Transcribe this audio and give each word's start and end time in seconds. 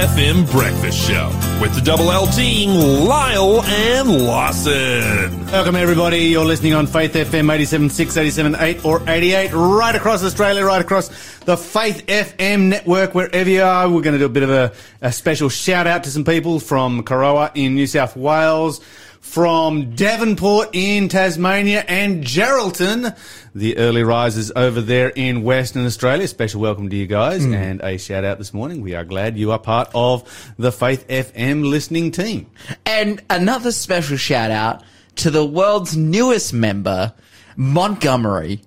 FM 0.00 0.50
breakfast 0.50 1.06
show 1.06 1.28
with 1.60 1.74
the 1.74 1.80
double 1.82 2.10
L 2.10 2.26
team, 2.26 2.70
Lyle 2.70 3.62
and 3.62 4.24
Lawson. 4.24 5.46
Welcome, 5.48 5.76
everybody. 5.76 6.20
You're 6.20 6.46
listening 6.46 6.72
on 6.72 6.86
Faith 6.86 7.12
FM 7.12 7.54
87.6, 7.54 8.54
87.8, 8.56 8.84
or 8.86 9.06
88, 9.06 9.52
right 9.52 9.94
across 9.94 10.24
Australia, 10.24 10.64
right 10.64 10.80
across 10.80 11.08
the 11.40 11.54
Faith 11.54 12.06
FM 12.06 12.68
network, 12.68 13.14
wherever 13.14 13.50
you 13.50 13.60
are. 13.60 13.90
We're 13.90 14.00
going 14.00 14.14
to 14.14 14.18
do 14.18 14.24
a 14.24 14.30
bit 14.30 14.42
of 14.42 14.48
a, 14.48 14.72
a 15.02 15.12
special 15.12 15.50
shout 15.50 15.86
out 15.86 16.04
to 16.04 16.10
some 16.10 16.24
people 16.24 16.60
from 16.60 17.02
Corowa 17.02 17.50
in 17.54 17.74
New 17.74 17.86
South 17.86 18.16
Wales, 18.16 18.80
from 19.20 19.94
Devonport 19.94 20.70
in 20.72 21.08
Tasmania, 21.08 21.84
and 21.86 22.24
Geraldton, 22.24 23.16
the 23.54 23.76
early 23.76 24.02
risers 24.02 24.50
over 24.56 24.80
there 24.80 25.10
in 25.10 25.42
Western 25.42 25.86
Australia. 25.86 26.26
Special 26.26 26.60
welcome 26.60 26.88
to 26.88 26.96
you 26.96 27.06
guys, 27.06 27.44
mm. 27.44 27.54
and 27.54 27.80
a 27.82 27.98
shout 27.98 28.24
out 28.24 28.38
this 28.38 28.52
morning. 28.52 28.80
We 28.80 28.94
are 28.94 29.04
glad 29.04 29.36
you 29.36 29.52
are 29.52 29.58
part 29.58 29.90
of 29.94 30.52
the 30.58 30.72
Faith 30.72 31.06
FM 31.08 31.68
listening 31.68 32.10
team. 32.10 32.50
And 32.86 33.22
another 33.30 33.72
special 33.72 34.16
shout 34.16 34.50
out 34.50 34.82
to 35.16 35.30
the 35.30 35.44
world's 35.44 35.96
newest 35.96 36.52
member, 36.52 37.12
Montgomery. 37.56 38.62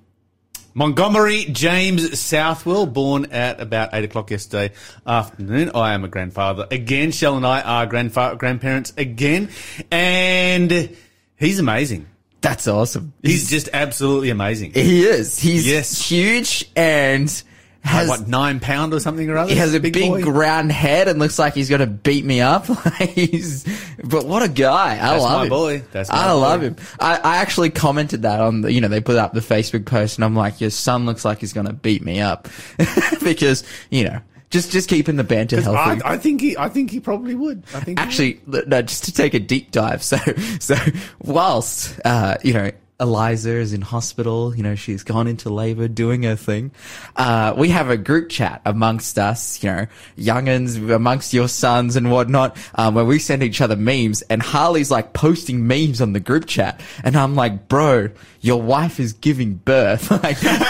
Montgomery 0.76 1.46
James 1.46 2.20
Southwell, 2.20 2.86
born 2.88 3.28
at 3.32 3.60
about 3.62 3.90
eight 3.94 4.06
o'clock 4.06 4.32
yesterday 4.32 4.74
afternoon. 5.06 5.72
I 5.76 5.94
am 5.94 6.04
a 6.04 6.08
grandfather 6.08 6.68
again. 6.72 7.12
Shell 7.12 7.38
and 7.38 7.46
I 7.46 7.62
are 7.62 7.86
grandfa- 7.88 8.38
grandparents 8.40 8.92
again, 8.98 9.50
and 9.92 10.96
he's 11.38 11.60
amazing. 11.60 12.08
That's 12.42 12.68
awesome. 12.68 13.14
He's 13.22 13.50
just 13.50 13.70
absolutely 13.72 14.30
amazing. 14.32 14.74
He 14.74 15.04
is. 15.06 15.40
He's 15.40 15.66
Yes. 15.68 16.10
huge 16.10 16.70
and 16.76 17.44
has 17.84 18.08
what 18.08 18.28
nine 18.28 18.60
pound 18.60 18.94
or 18.94 19.00
something 19.00 19.30
or 19.30 19.38
other? 19.38 19.52
he 19.52 19.58
has 19.58 19.74
a 19.74 19.80
big, 19.80 19.94
boy? 19.94 20.22
round 20.24 20.72
head 20.72 21.08
and 21.08 21.20
looks 21.20 21.38
like 21.38 21.54
he's 21.54 21.70
going 21.70 21.82
to 21.82 21.88
beat 21.88 22.24
me 22.26 22.42
up. 22.42 22.66
he's, 23.00 23.66
but 24.04 24.26
what 24.26 24.42
a 24.42 24.48
guy! 24.50 24.94
I 24.94 24.98
That's 25.12 25.24
love 25.24 25.38
my 25.40 25.44
him. 25.44 25.50
boy. 25.50 25.84
That's 25.92 26.10
my 26.10 26.16
I 26.18 26.28
boy. 26.30 26.40
love 26.40 26.62
him. 26.62 26.76
I, 27.00 27.16
I 27.18 27.38
actually 27.38 27.70
commented 27.70 28.22
that 28.24 28.40
on 28.40 28.62
the, 28.62 28.72
you 28.72 28.82
know, 28.82 28.88
they 28.88 29.02
put 29.02 29.18
up 29.18 29.34
the 29.34 29.42
Facebook 29.42 29.86
post 29.86 30.18
and 30.18 30.26
I'm 30.26 30.36
like, 30.36 30.62
your 30.62 30.70
son 30.70 31.06
looks 31.06 31.26
like 31.26 31.40
he's 31.40 31.54
going 31.54 31.68
to 31.68 31.74
beat 31.74 32.04
me 32.04 32.22
up 32.22 32.48
because 33.24 33.64
you 33.90 34.06
know, 34.06 34.20
just 34.50 34.72
just 34.72 34.88
keeping 34.88 35.16
the 35.16 35.24
banter 35.24 35.60
healthy. 35.60 36.02
I 36.06 36.18
think 36.18 36.40
he. 36.40 36.56
I 36.58 36.70
think 36.70 36.92
he 36.92 37.00
probably 37.00 37.36
would. 37.36 37.64
I 37.74 37.80
think 37.80 38.00
Actually, 38.00 38.40
no, 38.46 38.82
just 38.84 39.06
to 39.06 39.12
take 39.12 39.34
a 39.34 39.40
deep 39.40 39.72
dive. 39.72 40.04
So, 40.14 40.18
so 40.60 40.76
whilst, 41.20 42.00
uh, 42.06 42.38
you 42.44 42.54
know, 42.54 42.72
Eliza 43.00 43.52
is 43.58 43.74
in 43.74 43.82
hospital, 43.82 44.56
you 44.56 44.64
know, 44.64 44.76
she's 44.76 45.04
gone 45.04 45.28
into 45.28 45.50
labor 45.50 45.88
doing 45.88 46.24
her 46.24 46.36
thing. 46.36 46.72
Uh, 47.16 47.54
we 47.58 47.70
have 47.70 47.90
a 47.90 47.98
group 47.98 48.30
chat 48.30 48.62
amongst 48.66 49.18
us, 49.20 49.62
you 49.64 49.70
know, 49.70 49.88
youngins 50.18 50.94
amongst 50.94 51.34
your 51.34 51.48
sons 51.48 51.96
and 51.96 52.12
whatnot, 52.12 52.56
um, 52.76 52.96
where 52.96 53.04
we 53.06 53.20
send 53.20 53.44
each 53.44 53.60
other 53.62 53.76
memes 53.76 54.22
and 54.24 54.42
Harley's 54.42 54.92
like 54.92 55.14
posting 55.14 55.68
memes 55.68 56.02
on 56.02 56.14
the 56.14 56.20
group 56.20 56.46
chat. 56.46 56.80
And 57.04 57.16
I'm 57.18 57.36
like, 57.36 57.68
bro, 57.68 58.10
your 58.42 58.62
wife 58.62 59.00
is 59.00 59.14
giving 59.14 59.56
birth. 59.56 60.10
like, 60.24 60.42
like, 60.44 60.68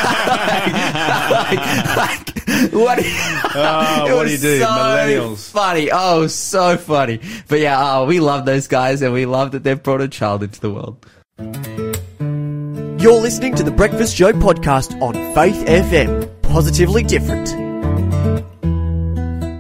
like, 1.97 2.29
what? 2.73 2.99
do 2.99 3.07
you- 3.07 3.13
Oh, 3.55 4.07
It 4.09 4.15
what 4.15 4.25
do 4.27 4.31
you 4.31 4.37
do, 4.39 4.59
so 4.59 4.65
millennials? 4.67 5.49
Funny, 5.51 5.89
oh, 5.91 6.25
so 6.27 6.77
funny. 6.77 7.19
But 7.47 7.59
yeah, 7.59 7.97
oh, 7.99 8.05
we 8.05 8.19
love 8.19 8.45
those 8.45 8.67
guys, 8.67 9.01
and 9.03 9.13
we 9.13 9.25
love 9.27 9.51
that 9.51 9.63
they've 9.63 9.81
brought 9.81 10.01
a 10.01 10.07
child 10.07 10.41
into 10.41 10.59
the 10.59 10.71
world. 10.71 11.05
You're 13.03 13.19
listening 13.19 13.53
to 13.55 13.63
the 13.63 13.71
Breakfast 13.71 14.15
Show 14.15 14.31
podcast 14.31 15.01
on 15.01 15.13
Faith 15.35 15.65
FM. 15.65 16.41
Positively 16.41 17.03
different. 17.03 17.49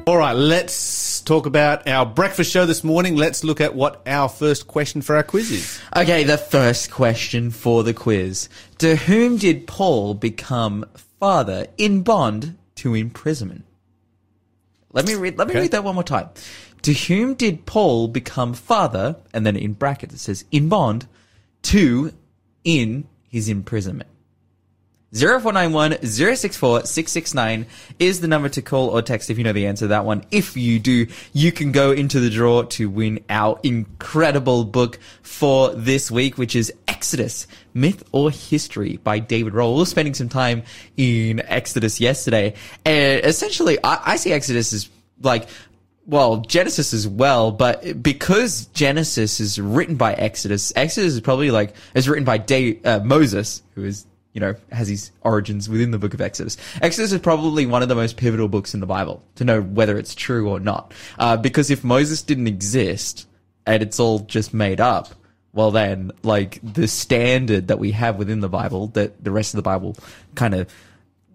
All 0.07 0.15
right, 0.17 0.31
let's 0.31 1.19
talk 1.19 1.45
about 1.45 1.85
our 1.85 2.05
breakfast 2.05 2.49
show 2.49 2.65
this 2.65 2.85
morning. 2.85 3.17
Let's 3.17 3.43
look 3.43 3.59
at 3.59 3.75
what 3.75 4.01
our 4.07 4.29
first 4.29 4.67
question 4.67 5.01
for 5.01 5.17
our 5.17 5.23
quiz 5.23 5.51
is. 5.51 5.81
Okay, 5.93 6.23
the 6.23 6.37
first 6.37 6.89
question 6.89 7.51
for 7.51 7.83
the 7.83 7.93
quiz: 7.93 8.47
To 8.77 8.95
whom 8.95 9.35
did 9.35 9.67
Paul 9.67 10.13
become 10.13 10.85
father 11.19 11.67
in 11.77 12.01
bond 12.01 12.57
to 12.75 12.93
imprisonment? 12.95 13.65
Let 14.93 15.05
me 15.05 15.15
read. 15.15 15.37
Let 15.37 15.49
me 15.49 15.51
Okay. 15.55 15.61
read 15.63 15.71
that 15.71 15.83
one 15.83 15.95
more 15.95 16.03
time. 16.05 16.29
To 16.83 16.93
whom 16.93 17.33
did 17.33 17.65
Paul 17.65 18.07
become 18.07 18.53
father? 18.53 19.17
And 19.33 19.45
then 19.45 19.57
in 19.57 19.73
brackets 19.73 20.13
it 20.15 20.19
says 20.19 20.45
in 20.49 20.69
bond 20.69 21.07
to 21.63 22.13
in 22.63 23.09
his 23.33 23.49
imprisonment. 23.49 24.07
0491 25.11 26.03
064 26.03 26.85
669 26.85 27.65
is 27.99 28.21
the 28.21 28.27
number 28.27 28.47
to 28.49 28.61
call 28.61 28.89
or 28.89 29.01
text 29.01 29.29
if 29.31 29.39
you 29.39 29.43
know 29.43 29.53
the 29.53 29.65
answer 29.65 29.85
to 29.85 29.89
that 29.89 30.05
one. 30.05 30.23
If 30.29 30.55
you 30.55 30.79
do, 30.79 31.07
you 31.33 31.51
can 31.51 31.71
go 31.71 31.91
into 31.91 32.19
the 32.19 32.29
draw 32.29 32.63
to 32.63 32.89
win 32.89 33.23
our 33.29 33.59
incredible 33.63 34.65
book 34.65 34.99
for 35.23 35.73
this 35.73 36.11
week, 36.11 36.37
which 36.37 36.55
is 36.55 36.71
Exodus, 36.87 37.47
Myth 37.73 38.03
or 38.11 38.29
History 38.29 38.97
by 38.97 39.17
David 39.17 39.53
Rohl. 39.53 39.79
We 39.79 39.85
spending 39.85 40.13
some 40.13 40.29
time 40.29 40.61
in 40.95 41.41
Exodus 41.41 41.99
yesterday. 41.99 42.53
And 42.85 43.25
essentially, 43.25 43.79
I, 43.83 44.13
I 44.13 44.15
see 44.15 44.31
Exodus 44.31 44.73
as 44.73 44.89
like, 45.21 45.47
well, 46.05 46.37
Genesis 46.37 46.93
as 46.93 47.07
well, 47.07 47.51
but 47.51 48.01
because 48.03 48.65
Genesis 48.67 49.39
is 49.39 49.59
written 49.59 49.95
by 49.95 50.13
Exodus, 50.13 50.73
Exodus 50.75 51.13
is 51.13 51.21
probably 51.21 51.51
like, 51.51 51.75
is 51.95 52.09
written 52.09 52.25
by 52.25 52.37
Da- 52.37 52.79
uh, 52.83 52.99
Moses, 52.99 53.63
who 53.75 53.85
is, 53.85 54.05
you 54.33 54.41
know, 54.41 54.55
has 54.71 54.87
his 54.87 55.11
origins 55.21 55.69
within 55.69 55.91
the 55.91 55.99
book 55.99 56.13
of 56.13 56.19
Exodus. 56.19 56.57
Exodus 56.81 57.13
is 57.13 57.21
probably 57.21 57.65
one 57.65 57.83
of 57.83 57.89
the 57.89 57.95
most 57.95 58.17
pivotal 58.17 58.49
books 58.49 58.73
in 58.73 58.79
the 58.79 58.85
Bible 58.85 59.23
to 59.35 59.45
know 59.45 59.61
whether 59.61 59.97
it's 59.97 60.13
true 60.15 60.49
or 60.49 60.59
not. 60.59 60.93
Uh, 61.17 61.37
because 61.37 61.69
if 61.69 61.83
Moses 61.83 62.21
didn't 62.21 62.47
exist 62.47 63.27
and 63.65 63.81
it's 63.81 63.99
all 63.99 64.19
just 64.19 64.53
made 64.53 64.81
up, 64.81 65.13
well 65.53 65.71
then, 65.71 66.11
like, 66.23 66.59
the 66.63 66.87
standard 66.87 67.69
that 67.69 67.79
we 67.79 67.91
have 67.91 68.17
within 68.17 68.41
the 68.41 68.49
Bible, 68.49 68.87
that 68.87 69.23
the 69.23 69.31
rest 69.31 69.53
of 69.53 69.57
the 69.57 69.63
Bible 69.63 69.95
kind 70.35 70.53
of 70.53 70.67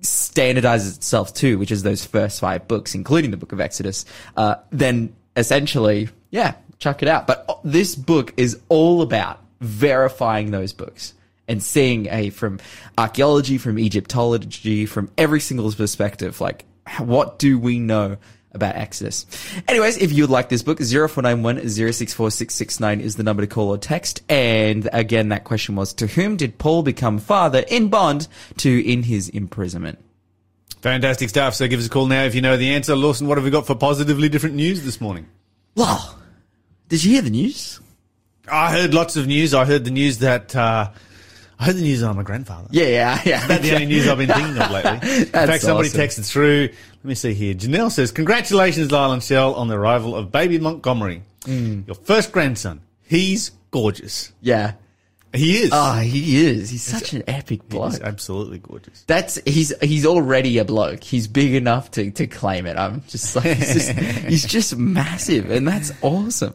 standardizes 0.02 0.96
itself 0.96 1.34
too, 1.34 1.58
which 1.58 1.70
is 1.70 1.82
those 1.82 2.04
first 2.04 2.40
five 2.40 2.68
books, 2.68 2.94
including 2.94 3.30
the 3.30 3.36
book 3.36 3.52
of 3.52 3.60
Exodus, 3.60 4.04
uh, 4.36 4.56
then 4.70 5.14
essentially, 5.36 6.08
yeah, 6.30 6.54
chuck 6.78 7.02
it 7.02 7.08
out. 7.08 7.26
But 7.26 7.60
this 7.64 7.94
book 7.94 8.34
is 8.36 8.60
all 8.68 9.02
about 9.02 9.40
verifying 9.60 10.50
those 10.50 10.72
books 10.72 11.14
and 11.48 11.62
seeing 11.62 12.06
a 12.10 12.30
from 12.30 12.60
archaeology, 12.96 13.58
from 13.58 13.78
Egyptology, 13.78 14.86
from 14.86 15.10
every 15.18 15.40
single 15.40 15.72
perspective, 15.72 16.40
like 16.40 16.64
what 16.98 17.38
do 17.38 17.58
we 17.58 17.78
know 17.78 18.16
about 18.52 18.76
Exodus. 18.76 19.26
Anyways, 19.66 19.98
if 19.98 20.12
you'd 20.12 20.30
like 20.30 20.48
this 20.48 20.62
book, 20.62 20.78
0491 20.78 21.68
064 21.68 22.30
669 22.30 23.00
is 23.00 23.16
the 23.16 23.22
number 23.22 23.42
to 23.42 23.46
call 23.46 23.70
or 23.70 23.78
text. 23.78 24.22
And 24.28 24.88
again, 24.92 25.28
that 25.30 25.44
question 25.44 25.76
was, 25.76 25.92
to 25.94 26.06
whom 26.06 26.36
did 26.36 26.58
Paul 26.58 26.82
become 26.82 27.18
father 27.18 27.64
in 27.68 27.88
bond 27.88 28.28
to 28.58 28.90
in 28.90 29.02
his 29.02 29.28
imprisonment? 29.28 29.98
Fantastic 30.80 31.28
stuff. 31.28 31.54
So 31.54 31.66
give 31.66 31.80
us 31.80 31.86
a 31.86 31.90
call 31.90 32.06
now 32.06 32.24
if 32.24 32.34
you 32.34 32.40
know 32.40 32.56
the 32.56 32.70
answer. 32.70 32.94
Lawson, 32.94 33.26
what 33.26 33.36
have 33.36 33.44
we 33.44 33.50
got 33.50 33.66
for 33.66 33.74
positively 33.74 34.28
different 34.28 34.54
news 34.54 34.84
this 34.84 35.00
morning? 35.00 35.28
Well, 35.74 36.18
did 36.88 37.04
you 37.04 37.12
hear 37.12 37.22
the 37.22 37.30
news? 37.30 37.80
I 38.50 38.72
heard 38.72 38.94
lots 38.94 39.16
of 39.16 39.26
news. 39.26 39.54
I 39.54 39.64
heard 39.64 39.84
the 39.84 39.90
news 39.90 40.18
that 40.18 40.54
uh, 40.56 40.90
I 41.60 41.64
heard 41.64 41.76
the 41.76 41.82
news 41.82 42.02
I'm 42.02 42.18
a 42.18 42.24
grandfather. 42.24 42.68
Yeah, 42.70 42.86
yeah, 42.86 43.20
yeah. 43.24 43.46
That's 43.48 43.62
the 43.62 43.74
only 43.74 43.86
news 43.86 44.06
I've 44.08 44.18
been 44.18 44.28
thinking 44.28 44.58
of 44.62 44.70
lately. 44.70 44.92
In 45.20 45.24
fact, 45.26 45.62
somebody 45.62 45.88
awesome. 45.88 46.00
texted 46.00 46.28
through. 46.30 46.68
Let 46.68 47.04
me 47.04 47.14
see 47.14 47.34
here. 47.34 47.54
Janelle 47.54 47.90
says, 47.90 48.12
"Congratulations, 48.12 48.92
Lyle 48.92 49.12
and 49.12 49.22
Shell, 49.22 49.54
on 49.54 49.68
the 49.68 49.76
arrival 49.76 50.14
of 50.14 50.30
baby 50.30 50.58
Montgomery, 50.58 51.22
Mm. 51.46 51.86
your 51.86 51.94
first 51.96 52.30
grandson. 52.32 52.80
He's 53.02 53.50
gorgeous. 53.70 54.32
Yeah. 54.40 54.74
He 55.32 55.58
is. 55.58 55.70
Oh, 55.74 55.98
he 55.98 56.46
is. 56.46 56.70
He's 56.70 56.82
such 56.82 57.12
an 57.12 57.22
epic 57.26 57.60
He's 57.62 57.68
bloke. 57.70 58.00
absolutely 58.02 58.58
gorgeous. 58.58 59.04
That's 59.06 59.38
he's 59.44 59.74
he's 59.82 60.06
already 60.06 60.56
a 60.58 60.64
bloke. 60.64 61.02
He's 61.04 61.26
big 61.28 61.54
enough 61.54 61.90
to, 61.92 62.10
to 62.12 62.26
claim 62.26 62.66
it. 62.66 62.76
I'm 62.78 63.02
just 63.08 63.36
like 63.36 63.44
he's 63.44 63.74
just, 63.74 63.90
he's 64.28 64.44
just 64.46 64.76
massive, 64.76 65.50
and 65.50 65.68
that's 65.68 65.92
awesome. 66.02 66.54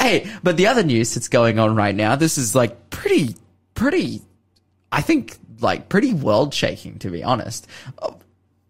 Hey, 0.00 0.30
but 0.42 0.56
the 0.56 0.66
other 0.68 0.82
news 0.82 1.14
that's 1.14 1.28
going 1.28 1.58
on 1.58 1.74
right 1.76 1.94
now, 1.94 2.16
this 2.16 2.38
is 2.38 2.54
like 2.54 2.88
pretty 2.90 3.36
pretty. 3.74 4.22
I 4.92 5.00
think 5.02 5.36
like 5.60 5.88
pretty 5.88 6.12
world 6.14 6.52
shaking, 6.54 6.98
to 7.00 7.10
be 7.10 7.22
honest. 7.24 7.66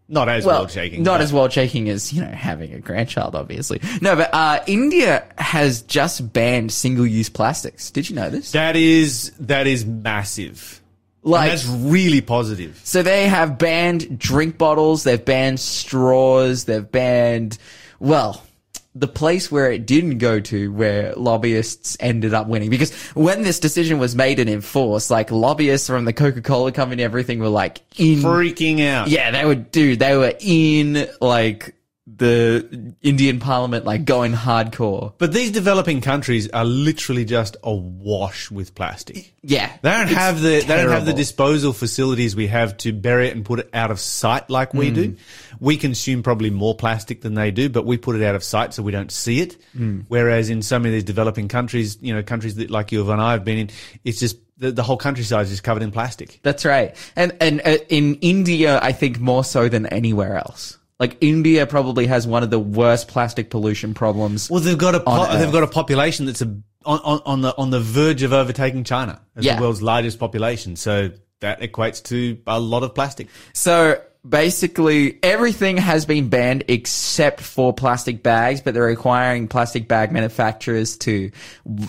Not 0.08 0.28
as 0.28 0.44
well, 0.44 0.60
world 0.60 0.70
shaking. 0.70 1.02
Not 1.02 1.14
but- 1.14 1.20
as 1.22 1.32
world 1.32 1.52
shaking 1.52 1.88
as, 1.88 2.12
you 2.12 2.22
know, 2.22 2.30
having 2.30 2.72
a 2.72 2.78
grandchild, 2.78 3.34
obviously. 3.34 3.80
No, 4.00 4.14
but, 4.14 4.32
uh, 4.32 4.60
India 4.68 5.24
has 5.36 5.82
just 5.82 6.32
banned 6.32 6.70
single 6.70 7.06
use 7.06 7.28
plastics. 7.28 7.90
Did 7.90 8.08
you 8.08 8.14
know 8.14 8.30
this? 8.30 8.52
That 8.52 8.76
is 8.76 9.32
that 9.40 9.66
is 9.66 9.84
massive. 9.84 10.80
Like, 11.24 11.50
and 11.50 11.58
that's 11.58 11.66
really 11.66 12.20
positive. 12.20 12.80
so 12.84 13.02
they 13.02 13.26
have 13.26 13.58
banned 13.58 14.16
drink 14.16 14.58
bottles, 14.58 15.02
they've 15.02 15.24
banned 15.24 15.58
straws, 15.58 16.66
they've 16.66 16.88
banned, 16.88 17.58
well, 17.98 18.44
the 18.98 19.08
place 19.08 19.52
where 19.52 19.70
it 19.70 19.86
didn't 19.86 20.18
go 20.18 20.40
to, 20.40 20.72
where 20.72 21.12
lobbyists 21.14 21.96
ended 22.00 22.32
up 22.32 22.46
winning. 22.46 22.70
Because 22.70 22.92
when 23.14 23.42
this 23.42 23.60
decision 23.60 23.98
was 23.98 24.16
made 24.16 24.38
and 24.38 24.48
enforced, 24.48 25.10
like 25.10 25.30
lobbyists 25.30 25.86
from 25.86 26.04
the 26.04 26.12
Coca-Cola 26.12 26.72
company, 26.72 27.02
everything 27.02 27.38
were 27.38 27.48
like 27.48 27.82
in 27.98 28.20
Freaking 28.20 28.86
out. 28.86 29.08
Yeah, 29.08 29.30
they 29.30 29.44
were, 29.44 29.54
dude, 29.54 29.98
they 29.98 30.16
were 30.16 30.32
in, 30.40 31.06
like, 31.20 31.74
the 32.06 32.94
Indian 33.02 33.40
Parliament 33.40 33.84
like 33.84 34.04
going 34.04 34.32
hardcore. 34.32 35.12
But 35.18 35.32
these 35.32 35.50
developing 35.50 36.00
countries 36.00 36.48
are 36.50 36.64
literally 36.64 37.24
just 37.24 37.56
awash 37.64 38.48
with 38.48 38.76
plastic. 38.76 39.34
Yeah, 39.42 39.72
They 39.82 39.90
don't 39.90 40.08
have 40.08 40.40
the 40.40 40.60
they 40.60 40.76
don't 40.76 40.90
have 40.90 41.04
the 41.04 41.12
disposal 41.12 41.72
facilities 41.72 42.36
we 42.36 42.46
have 42.46 42.76
to 42.78 42.92
bury 42.92 43.28
it 43.28 43.34
and 43.34 43.44
put 43.44 43.58
it 43.58 43.70
out 43.72 43.90
of 43.90 43.98
sight 43.98 44.48
like 44.48 44.72
we 44.72 44.90
do. 44.90 45.16
We 45.58 45.76
consume 45.76 46.22
probably 46.22 46.50
more 46.50 46.74
plastic 46.76 47.22
than 47.22 47.34
they 47.34 47.50
do, 47.50 47.68
but 47.68 47.84
we 47.84 47.96
put 47.96 48.14
it 48.14 48.22
out 48.22 48.34
of 48.34 48.44
sight 48.44 48.72
so 48.74 48.82
we 48.82 48.92
don't 48.92 49.10
see 49.10 49.40
it. 49.40 49.56
Whereas 50.08 50.48
in 50.48 50.62
so 50.62 50.78
many 50.78 50.90
of 50.90 50.94
these 50.94 51.04
developing 51.04 51.48
countries, 51.48 51.98
you 52.00 52.14
know, 52.14 52.22
countries 52.22 52.54
that 52.56 52.70
like 52.70 52.92
you 52.92 53.10
and 53.10 53.20
I 53.20 53.32
have 53.32 53.44
been 53.44 53.58
in, 53.58 53.70
it's 54.04 54.20
just 54.20 54.36
the, 54.58 54.70
the 54.70 54.82
whole 54.82 54.96
countryside 54.96 55.44
is 55.44 55.50
just 55.50 55.64
covered 55.64 55.82
in 55.82 55.90
plastic. 55.90 56.38
That's 56.42 56.64
right. 56.64 56.94
And 57.16 57.36
and 57.40 57.60
uh, 57.64 57.78
in 57.88 58.14
India, 58.16 58.78
I 58.80 58.92
think 58.92 59.18
more 59.18 59.42
so 59.44 59.68
than 59.68 59.86
anywhere 59.86 60.36
else. 60.36 60.78
Like 60.98 61.18
India 61.20 61.66
probably 61.66 62.06
has 62.06 62.26
one 62.26 62.42
of 62.42 62.50
the 62.50 62.58
worst 62.58 63.08
plastic 63.08 63.50
pollution 63.50 63.92
problems. 63.92 64.48
Well, 64.50 64.60
they've 64.60 64.78
got 64.78 64.94
a 64.94 65.00
po- 65.00 65.36
they've 65.36 65.52
got 65.52 65.62
a 65.62 65.66
population 65.68 66.24
that's 66.26 66.40
a, 66.40 66.46
on, 66.86 67.00
on 67.04 67.20
on 67.26 67.40
the 67.42 67.54
on 67.58 67.70
the 67.70 67.80
verge 67.80 68.22
of 68.22 68.32
overtaking 68.32 68.84
China 68.84 69.20
as 69.36 69.44
Yeah. 69.44 69.56
the 69.56 69.62
world's 69.62 69.82
largest 69.82 70.18
population. 70.18 70.74
So 70.76 71.10
that 71.40 71.60
equates 71.60 72.02
to 72.04 72.38
a 72.46 72.58
lot 72.58 72.82
of 72.82 72.94
plastic. 72.94 73.28
So 73.52 74.00
basically, 74.26 75.18
everything 75.22 75.76
has 75.76 76.06
been 76.06 76.28
banned 76.28 76.64
except 76.68 77.40
for 77.40 77.72
plastic 77.72 78.22
bags, 78.22 78.60
but 78.60 78.74
they're 78.74 78.84
requiring 78.84 79.48
plastic 79.48 79.88
bag 79.88 80.12
manufacturers 80.12 80.96
to 80.98 81.30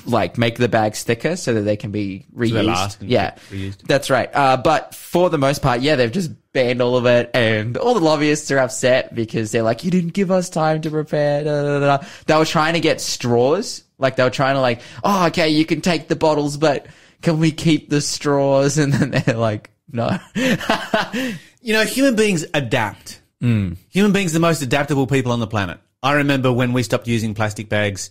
like 0.05 0.37
make 0.37 0.57
the 0.57 0.69
bags 0.69 1.03
thicker 1.03 1.35
so 1.35 1.53
that 1.53 1.61
they 1.61 1.77
can 1.77 1.91
be 1.91 2.25
reused. 2.35 2.99
and 2.99 3.09
yeah, 3.09 3.35
reused. 3.49 3.81
that's 3.83 4.09
right. 4.09 4.29
Uh, 4.33 4.57
but 4.57 4.93
for 4.93 5.29
the 5.29 5.37
most 5.37 5.61
part, 5.61 5.81
yeah, 5.81 5.95
they've 5.95 6.11
just 6.11 6.31
banned 6.53 6.81
all 6.81 6.97
of 6.97 7.05
it, 7.05 7.31
and 7.33 7.77
all 7.77 7.93
the 7.93 7.99
lobbyists 7.99 8.51
are 8.51 8.59
upset 8.59 9.13
because 9.15 9.51
they're 9.51 9.63
like, 9.63 9.83
"You 9.83 9.91
didn't 9.91 10.13
give 10.13 10.31
us 10.31 10.49
time 10.49 10.81
to 10.81 10.91
prepare." 10.91 11.43
Da, 11.43 11.63
da, 11.63 11.79
da. 11.79 12.07
They 12.25 12.35
were 12.35 12.45
trying 12.45 12.73
to 12.73 12.79
get 12.79 13.01
straws, 13.01 13.83
like 13.97 14.15
they 14.15 14.23
were 14.23 14.29
trying 14.29 14.55
to 14.55 14.61
like, 14.61 14.81
"Oh, 15.03 15.27
okay, 15.27 15.49
you 15.49 15.65
can 15.65 15.81
take 15.81 16.07
the 16.07 16.15
bottles, 16.15 16.57
but 16.57 16.87
can 17.21 17.39
we 17.39 17.51
keep 17.51 17.89
the 17.89 18.01
straws?" 18.01 18.77
And 18.87 18.93
then 18.93 19.11
they're 19.11 19.37
like, 19.37 19.71
"No." 19.91 20.17
You 21.61 21.73
know, 21.73 21.85
human 21.85 22.15
beings 22.15 22.45
adapt. 22.53 23.21
Human 23.39 24.11
beings 24.13 24.31
are 24.31 24.33
the 24.33 24.39
most 24.39 24.61
adaptable 24.61 25.05
people 25.07 25.31
on 25.31 25.39
the 25.39 25.47
planet. 25.47 25.79
I 26.01 26.13
remember 26.13 26.51
when 26.51 26.73
we 26.73 26.83
stopped 26.83 27.07
using 27.07 27.33
plastic 27.33 27.69
bags 27.69 28.09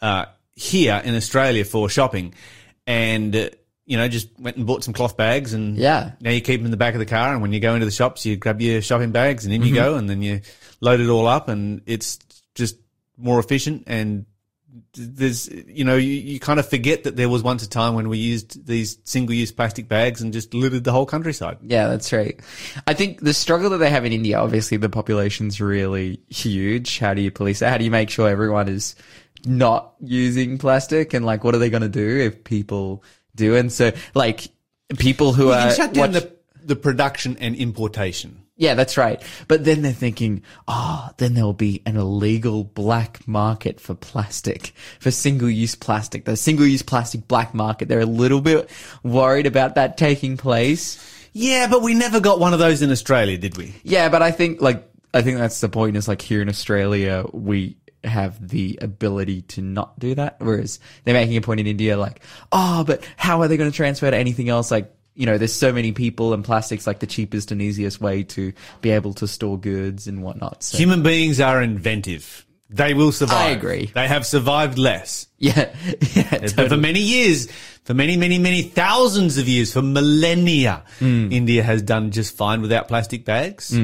uh, 0.00 0.26
here 0.54 1.00
in 1.04 1.14
Australia 1.14 1.64
for 1.64 1.88
shopping, 1.88 2.34
and 2.86 3.34
uh, 3.34 3.50
you 3.86 3.96
know, 3.96 4.08
just 4.08 4.28
went 4.38 4.56
and 4.58 4.66
bought 4.66 4.84
some 4.84 4.92
cloth 4.94 5.16
bags, 5.16 5.54
and 5.54 5.76
Yeah. 5.76 6.12
now 6.20 6.30
you 6.30 6.40
keep 6.42 6.60
them 6.60 6.66
in 6.66 6.70
the 6.70 6.76
back 6.76 6.94
of 6.94 7.00
the 7.00 7.06
car, 7.06 7.32
and 7.32 7.40
when 7.40 7.52
you 7.52 7.60
go 7.60 7.74
into 7.74 7.86
the 7.86 7.92
shops, 7.92 8.26
you 8.26 8.36
grab 8.36 8.60
your 8.60 8.82
shopping 8.82 9.10
bags, 9.12 9.44
and 9.46 9.54
in 9.54 9.62
you 9.62 9.74
go, 9.74 9.96
and 9.96 10.08
then 10.08 10.20
you 10.22 10.40
load 10.80 11.00
it 11.00 11.08
all 11.08 11.26
up, 11.26 11.48
and 11.48 11.80
it's 11.86 12.18
just 12.54 12.76
more 13.16 13.38
efficient 13.38 13.84
and 13.86 14.26
there's 14.94 15.48
you 15.48 15.84
know 15.84 15.96
you, 15.96 16.12
you 16.12 16.38
kind 16.40 16.60
of 16.60 16.68
forget 16.68 17.04
that 17.04 17.16
there 17.16 17.28
was 17.28 17.42
once 17.42 17.62
a 17.62 17.68
time 17.68 17.94
when 17.94 18.08
we 18.08 18.18
used 18.18 18.66
these 18.66 18.98
single-use 19.04 19.50
plastic 19.50 19.88
bags 19.88 20.20
and 20.20 20.32
just 20.32 20.52
littered 20.52 20.84
the 20.84 20.92
whole 20.92 21.06
countryside 21.06 21.56
Yeah, 21.62 21.88
that's 21.88 22.12
right. 22.12 22.38
I 22.86 22.94
think 22.94 23.20
the 23.20 23.32
struggle 23.32 23.70
that 23.70 23.78
they 23.78 23.90
have 23.90 24.04
in 24.04 24.12
India, 24.12 24.38
obviously 24.38 24.76
the 24.76 24.88
population's 24.90 25.60
really 25.60 26.20
huge. 26.28 26.98
How 26.98 27.14
do 27.14 27.22
you 27.22 27.30
police 27.30 27.60
that? 27.60 27.70
How 27.70 27.78
do 27.78 27.84
you 27.84 27.90
make 27.90 28.10
sure 28.10 28.28
everyone 28.28 28.68
is 28.68 28.94
not 29.46 29.94
using 30.00 30.58
plastic? 30.58 31.14
And 31.14 31.24
like, 31.24 31.44
what 31.44 31.54
are 31.54 31.58
they 31.58 31.70
going 31.70 31.82
to 31.82 31.88
do 31.88 32.18
if 32.18 32.44
people 32.44 33.02
do? 33.34 33.56
And 33.56 33.72
so 33.72 33.92
like 34.14 34.48
people 34.98 35.32
who 35.32 35.46
you 35.46 35.52
are 35.52 35.68
can 35.68 35.76
shut 35.76 35.94
down 35.94 36.12
watch- 36.12 36.22
the, 36.22 36.36
the 36.62 36.76
production 36.76 37.36
and 37.38 37.54
importation 37.56 38.42
yeah, 38.58 38.74
that's 38.74 38.98
right. 38.98 39.22
But 39.46 39.64
then 39.64 39.80
they're 39.82 39.92
thinking, 39.92 40.42
oh, 40.66 41.08
then 41.16 41.32
there'll 41.34 41.52
be 41.54 41.80
an 41.86 41.96
illegal 41.96 42.64
black 42.64 43.26
market 43.26 43.80
for 43.80 43.94
plastic, 43.94 44.74
for 45.00 45.10
single 45.10 45.48
use 45.48 45.74
plastic, 45.74 46.26
the 46.26 46.36
single 46.36 46.66
use 46.66 46.82
plastic 46.82 47.26
black 47.26 47.54
market. 47.54 47.88
They're 47.88 48.00
a 48.00 48.06
little 48.06 48.40
bit 48.40 48.68
worried 49.02 49.46
about 49.46 49.76
that 49.76 49.96
taking 49.96 50.36
place. 50.36 50.98
yeah 51.32 51.68
but 51.68 51.82
we 51.82 51.94
never 51.94 52.20
got 52.20 52.40
one 52.40 52.52
of 52.52 52.58
those 52.58 52.82
in 52.82 52.90
australia 52.90 53.38
did 53.38 53.56
we 53.56 53.74
Yeah, 53.84 54.08
but 54.08 54.22
I 54.22 54.30
think 54.32 54.60
like 54.60 54.84
I 55.14 55.22
think 55.22 55.38
that's 55.38 55.60
the 55.60 55.68
point. 55.68 55.96
Is 55.96 56.08
like 56.08 56.20
here 56.20 56.42
in 56.42 56.48
Australia, 56.48 57.24
we 57.32 57.76
have 58.04 58.46
the 58.46 58.78
ability 58.80 59.42
to 59.42 59.62
not 59.62 59.98
do 59.98 60.14
that, 60.14 60.36
whereas 60.38 60.80
they're 61.04 61.14
making 61.14 61.36
a 61.36 61.40
point 61.40 61.60
in 61.60 61.66
India, 61.66 61.96
like, 61.96 62.20
oh, 62.52 62.84
but 62.84 63.02
how 63.16 63.40
are 63.40 63.48
they 63.48 63.56
going 63.56 63.70
to 63.70 63.76
transfer 63.76 64.10
to 64.10 64.16
anything 64.16 64.48
else? 64.48 64.70
Like, 64.70 64.92
you 65.18 65.26
know, 65.26 65.36
there's 65.36 65.52
so 65.52 65.72
many 65.72 65.90
people, 65.92 66.32
and 66.32 66.44
plastic's 66.44 66.86
like 66.86 67.00
the 67.00 67.06
cheapest 67.06 67.50
and 67.50 67.60
easiest 67.60 68.00
way 68.00 68.22
to 68.22 68.52
be 68.80 68.90
able 68.90 69.12
to 69.14 69.26
store 69.26 69.58
goods 69.58 70.06
and 70.06 70.22
whatnot. 70.22 70.62
So, 70.62 70.78
human 70.78 71.02
beings 71.02 71.40
are 71.40 71.60
inventive 71.62 72.46
they 72.70 72.92
will 72.92 73.12
survive 73.12 73.36
I 73.38 73.50
agree. 73.50 73.86
they 73.94 74.06
have 74.06 74.26
survived 74.26 74.76
less 74.76 75.26
yeah, 75.38 75.74
yeah, 76.14 76.48
But 76.54 76.68
for 76.68 76.76
many 76.76 77.00
years, 77.00 77.48
for 77.84 77.94
many, 77.94 78.16
many, 78.18 78.38
many 78.38 78.60
thousands 78.62 79.38
of 79.38 79.48
years, 79.48 79.72
for 79.72 79.80
millennia, 79.82 80.84
Hmm. 80.98 81.32
India 81.32 81.62
has 81.62 81.80
done 81.80 82.10
just 82.10 82.36
fine 82.36 82.60
without 82.60 82.88
plastic 82.88 83.24
bags. 83.24 83.74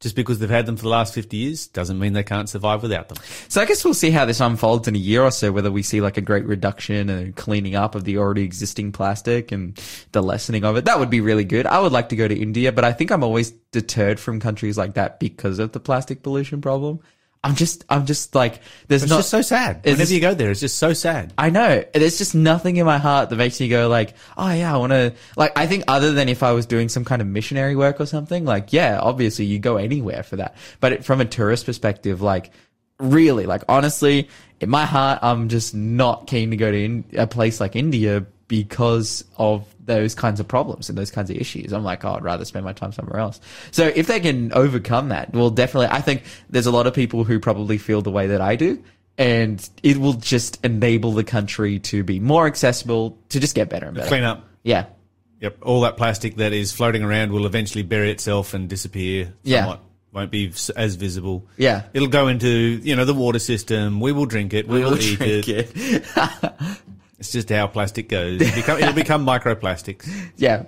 Just 0.00 0.14
because 0.14 0.38
they've 0.38 0.48
had 0.48 0.66
them 0.66 0.76
for 0.76 0.82
the 0.82 0.88
last 0.88 1.12
50 1.12 1.36
years 1.36 1.66
doesn't 1.66 1.98
mean 1.98 2.12
they 2.12 2.22
can't 2.22 2.48
survive 2.48 2.82
without 2.82 3.08
them. 3.08 3.18
So 3.48 3.60
I 3.60 3.64
guess 3.64 3.84
we'll 3.84 3.94
see 3.94 4.10
how 4.10 4.24
this 4.24 4.40
unfolds 4.40 4.86
in 4.86 4.94
a 4.94 4.98
year 4.98 5.22
or 5.22 5.32
so, 5.32 5.50
whether 5.50 5.72
we 5.72 5.82
see 5.82 6.00
like 6.00 6.16
a 6.16 6.20
great 6.20 6.44
reduction 6.44 7.10
and 7.10 7.34
cleaning 7.34 7.74
up 7.74 7.94
of 7.94 8.04
the 8.04 8.18
already 8.18 8.42
existing 8.42 8.92
plastic 8.92 9.50
and 9.50 9.76
the 10.12 10.22
lessening 10.22 10.64
of 10.64 10.76
it. 10.76 10.84
That 10.84 11.00
would 11.00 11.10
be 11.10 11.20
really 11.20 11.44
good. 11.44 11.66
I 11.66 11.80
would 11.80 11.92
like 11.92 12.10
to 12.10 12.16
go 12.16 12.28
to 12.28 12.38
India, 12.38 12.70
but 12.70 12.84
I 12.84 12.92
think 12.92 13.10
I'm 13.10 13.24
always 13.24 13.50
deterred 13.72 14.20
from 14.20 14.38
countries 14.38 14.78
like 14.78 14.94
that 14.94 15.18
because 15.18 15.58
of 15.58 15.72
the 15.72 15.80
plastic 15.80 16.22
pollution 16.22 16.60
problem. 16.60 17.00
I'm 17.44 17.54
just, 17.54 17.84
I'm 17.88 18.04
just 18.04 18.34
like, 18.34 18.60
there's 18.88 19.04
It's 19.04 19.10
not 19.10 19.18
just 19.18 19.30
so 19.30 19.42
sad. 19.42 19.84
Whenever 19.84 20.02
just- 20.02 20.12
you 20.12 20.20
go 20.20 20.34
there, 20.34 20.50
it's 20.50 20.60
just 20.60 20.76
so 20.78 20.92
sad. 20.92 21.32
I 21.38 21.50
know. 21.50 21.84
There's 21.94 22.18
just 22.18 22.34
nothing 22.34 22.76
in 22.76 22.84
my 22.84 22.98
heart 22.98 23.30
that 23.30 23.36
makes 23.36 23.60
me 23.60 23.68
go 23.68 23.88
like, 23.88 24.14
oh 24.36 24.52
yeah, 24.52 24.74
I 24.74 24.76
want 24.76 24.92
to, 24.92 25.14
like, 25.36 25.56
I 25.56 25.66
think 25.66 25.84
other 25.86 26.12
than 26.12 26.28
if 26.28 26.42
I 26.42 26.52
was 26.52 26.66
doing 26.66 26.88
some 26.88 27.04
kind 27.04 27.22
of 27.22 27.28
missionary 27.28 27.76
work 27.76 28.00
or 28.00 28.06
something, 28.06 28.44
like, 28.44 28.72
yeah, 28.72 28.98
obviously 29.00 29.44
you 29.44 29.58
go 29.60 29.76
anywhere 29.76 30.22
for 30.22 30.36
that. 30.36 30.56
But 30.80 30.92
it, 30.92 31.04
from 31.04 31.20
a 31.20 31.24
tourist 31.24 31.66
perspective, 31.66 32.20
like, 32.20 32.50
really, 32.98 33.46
like, 33.46 33.62
honestly, 33.68 34.28
in 34.60 34.68
my 34.68 34.84
heart, 34.84 35.20
I'm 35.22 35.48
just 35.48 35.74
not 35.74 36.26
keen 36.26 36.50
to 36.50 36.56
go 36.56 36.70
to 36.70 36.84
in, 36.84 37.04
a 37.16 37.28
place 37.28 37.60
like 37.60 37.76
India 37.76 38.26
because 38.48 39.24
of 39.36 39.64
those 39.88 40.14
kinds 40.14 40.38
of 40.38 40.46
problems 40.46 40.88
and 40.88 40.96
those 40.96 41.10
kinds 41.10 41.28
of 41.30 41.36
issues. 41.36 41.72
I'm 41.72 41.82
like, 41.82 42.04
oh, 42.04 42.12
I'd 42.14 42.22
rather 42.22 42.44
spend 42.44 42.64
my 42.64 42.72
time 42.72 42.92
somewhere 42.92 43.18
else. 43.18 43.40
So 43.72 43.90
if 43.94 44.06
they 44.06 44.20
can 44.20 44.52
overcome 44.52 45.08
that, 45.08 45.32
well, 45.32 45.50
definitely, 45.50 45.88
I 45.90 46.00
think 46.00 46.22
there's 46.48 46.66
a 46.66 46.70
lot 46.70 46.86
of 46.86 46.94
people 46.94 47.24
who 47.24 47.40
probably 47.40 47.78
feel 47.78 48.00
the 48.02 48.10
way 48.12 48.28
that 48.28 48.40
I 48.40 48.54
do 48.54 48.82
and 49.16 49.68
it 49.82 49.96
will 49.96 50.12
just 50.12 50.64
enable 50.64 51.10
the 51.12 51.24
country 51.24 51.80
to 51.80 52.04
be 52.04 52.20
more 52.20 52.46
accessible 52.46 53.18
to 53.30 53.40
just 53.40 53.56
get 53.56 53.68
better 53.68 53.86
and 53.86 53.96
better. 53.96 54.06
Clean 54.08 54.22
up. 54.22 54.44
Yeah. 54.62 54.86
Yep. 55.40 55.58
All 55.62 55.80
that 55.80 55.96
plastic 55.96 56.36
that 56.36 56.52
is 56.52 56.72
floating 56.72 57.02
around 57.02 57.32
will 57.32 57.46
eventually 57.46 57.82
bury 57.82 58.10
itself 58.12 58.54
and 58.54 58.68
disappear 58.68 59.32
Yeah. 59.42 59.60
somewhat. 59.62 59.80
Won't 60.12 60.30
be 60.30 60.52
as 60.76 60.94
visible. 60.96 61.46
Yeah. 61.56 61.82
It'll 61.92 62.08
go 62.08 62.28
into, 62.28 62.48
you 62.48 62.96
know, 62.96 63.04
the 63.04 63.12
water 63.14 63.38
system. 63.38 64.00
We 64.00 64.12
will 64.12 64.24
drink 64.26 64.54
it. 64.54 64.66
We, 64.66 64.80
will, 64.82 64.90
We'll 64.92 65.00
eat 65.02 65.18
drink 65.18 65.48
it. 65.48 65.70
it. 65.74 66.04
It's 67.18 67.32
just 67.32 67.48
how 67.50 67.66
plastic 67.66 68.08
goes. 68.08 68.40
It'll 68.40 68.54
become, 68.54 68.78
it'll 68.78 68.94
become 68.94 69.26
microplastics. 69.26 70.08
yeah. 70.36 70.64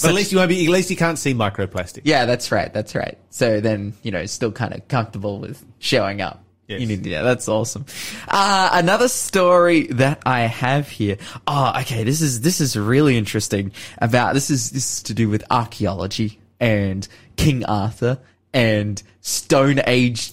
But 0.00 0.10
at 0.10 0.14
least 0.14 0.30
you 0.30 0.38
won't 0.38 0.48
be, 0.48 0.64
at 0.64 0.70
least 0.70 0.90
you 0.90 0.96
can't 0.96 1.18
see 1.18 1.34
microplastic. 1.34 2.02
Yeah, 2.04 2.24
that's 2.24 2.52
right. 2.52 2.72
That's 2.72 2.94
right. 2.94 3.18
So 3.30 3.60
then, 3.60 3.94
you 4.02 4.12
know, 4.12 4.24
still 4.26 4.52
kind 4.52 4.72
of 4.72 4.86
comfortable 4.86 5.40
with 5.40 5.64
showing 5.80 6.20
up. 6.20 6.44
Yes. 6.68 6.82
in 6.82 6.90
India. 6.90 7.22
That's 7.22 7.48
awesome. 7.48 7.86
Uh, 8.28 8.68
another 8.74 9.08
story 9.08 9.86
that 9.86 10.20
I 10.26 10.40
have 10.40 10.86
here. 10.86 11.16
Oh, 11.46 11.72
okay. 11.80 12.04
This 12.04 12.20
is, 12.20 12.42
this 12.42 12.60
is 12.60 12.76
really 12.76 13.16
interesting 13.16 13.72
about, 13.96 14.34
this 14.34 14.50
is, 14.50 14.70
this 14.72 14.96
is 14.96 15.02
to 15.04 15.14
do 15.14 15.30
with 15.30 15.42
archaeology 15.50 16.38
and 16.60 17.08
King 17.36 17.64
Arthur 17.64 18.18
and 18.52 19.02
Stone 19.22 19.80
Age, 19.86 20.30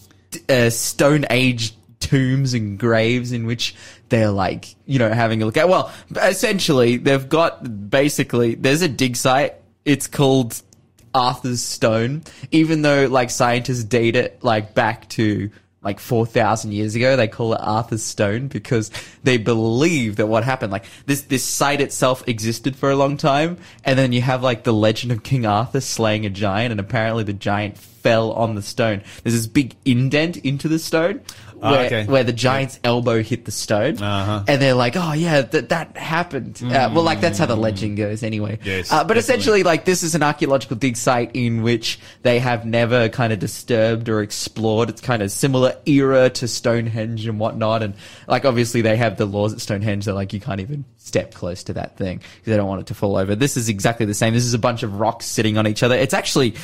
uh, 0.50 0.70
Stone 0.70 1.26
Age 1.30 1.74
tombs 2.00 2.54
and 2.54 2.78
graves 2.78 3.32
in 3.32 3.46
which 3.46 3.76
they're 4.10 4.32
like, 4.32 4.76
you 4.86 5.00
know, 5.00 5.12
having 5.12 5.42
a 5.42 5.46
look 5.46 5.58
at. 5.58 5.70
Well, 5.70 5.92
essentially, 6.16 6.98
they've 6.98 7.28
got 7.28 7.90
basically, 7.90 8.56
there's 8.56 8.82
a 8.82 8.88
dig 8.88 9.16
site. 9.16 9.56
It's 9.84 10.08
called 10.08 10.62
Arthur's 11.14 11.62
Stone, 11.62 12.24
even 12.52 12.82
though 12.82 13.08
like 13.08 13.30
scientists 13.30 13.84
date 13.84 14.16
it 14.16 14.44
like 14.44 14.74
back 14.74 15.08
to 15.10 15.50
like 15.86 16.00
4,000 16.00 16.72
years 16.74 16.96
ago, 16.96 17.16
they 17.16 17.28
call 17.28 17.54
it 17.54 17.62
Arthur's 17.62 18.04
Stone 18.04 18.48
because 18.48 18.90
they 19.24 19.38
believe 19.38 20.16
that 20.16 20.26
what 20.26 20.44
happened, 20.44 20.72
like 20.72 20.86
this, 21.06 21.22
this 21.22 21.44
site 21.44 21.80
itself 21.80 22.28
existed 22.28 22.76
for 22.76 22.90
a 22.90 22.96
long 22.96 23.18
time. 23.18 23.58
And 23.84 23.98
then 23.98 24.12
you 24.12 24.22
have 24.22 24.42
like 24.42 24.64
the 24.64 24.74
legend 24.74 25.12
of 25.12 25.22
King 25.22 25.46
Arthur 25.46 25.80
slaying 25.82 26.26
a 26.26 26.30
giant 26.32 26.72
and 26.72 26.80
apparently 26.80 27.24
the 27.24 27.34
giant 27.34 27.78
fell 28.06 28.34
on 28.34 28.54
the 28.54 28.62
stone. 28.62 29.02
There's 29.24 29.34
this 29.34 29.48
big 29.48 29.76
indent 29.84 30.38
into 30.38 30.68
the 30.68 30.78
stone 30.78 31.22
Ah, 31.62 31.72
where, 31.72 31.86
okay. 31.86 32.06
where 32.06 32.24
the 32.24 32.34
giant's 32.34 32.80
elbow 32.84 33.24
hit 33.24 33.46
the 33.46 33.52
stone. 33.52 34.02
Uh-huh. 34.02 34.44
And 34.48 34.62
they're 34.62 34.76
like, 34.76 34.96
oh 34.96 35.14
yeah, 35.14 35.42
that, 35.42 35.70
that 35.70 35.98
happened. 35.98 36.62
Uh, 36.62 36.92
well, 36.94 37.04
like 37.04 37.22
that's 37.22 37.40
how 37.40 37.46
the 37.46 37.56
legend 37.56 37.98
goes 37.98 38.24
anyway. 38.24 38.58
Mm. 38.58 38.66
Yes, 38.66 38.92
uh, 38.92 39.04
but 39.04 39.16
definitely. 39.16 39.20
essentially, 39.20 39.64
like 39.64 39.86
this 39.86 40.04
is 40.04 40.16
an 40.16 40.24
archaeological 40.24 40.76
dig 40.76 40.98
site 40.98 41.32
in 41.34 41.64
which 41.64 42.00
they 42.24 42.40
have 42.40 42.66
never 42.66 43.10
kind 43.10 43.32
of 43.32 43.40
disturbed 43.40 44.10
or 44.10 44.22
explored. 44.22 44.90
It's 44.90 45.02
kind 45.02 45.22
of 45.24 45.32
similar 45.32 45.76
era 45.86 46.30
to 46.32 46.48
Stonehenge 46.48 47.26
and 47.26 47.40
whatnot. 47.40 47.84
And 47.84 47.96
like 48.28 48.46
obviously 48.46 48.82
they 48.82 48.98
have 48.98 49.18
the 49.18 49.26
laws 49.26 49.54
at 49.54 49.62
Stonehenge 49.62 50.06
that 50.06 50.14
like 50.14 50.34
you 50.34 50.40
can't 50.40 50.60
even 50.62 50.86
step 50.98 51.34
close 51.34 51.64
to 51.64 51.74
that 51.74 51.98
thing 51.98 52.18
because 52.18 52.52
they 52.52 52.58
don't 52.58 52.68
want 52.68 52.82
it 52.82 52.88
to 52.88 52.94
fall 52.94 53.16
over. 53.16 53.36
This 53.36 53.58
is 53.58 53.70
exactly 53.70 54.06
the 54.06 54.14
same. 54.14 54.34
This 54.34 54.46
is 54.46 54.54
a 54.54 54.60
bunch 54.60 54.84
of 54.84 55.00
rocks 55.00 55.26
sitting 55.26 55.58
on 55.58 55.68
each 55.68 55.84
other. 55.84 55.96
It's 55.96 56.14
actually 56.14 56.56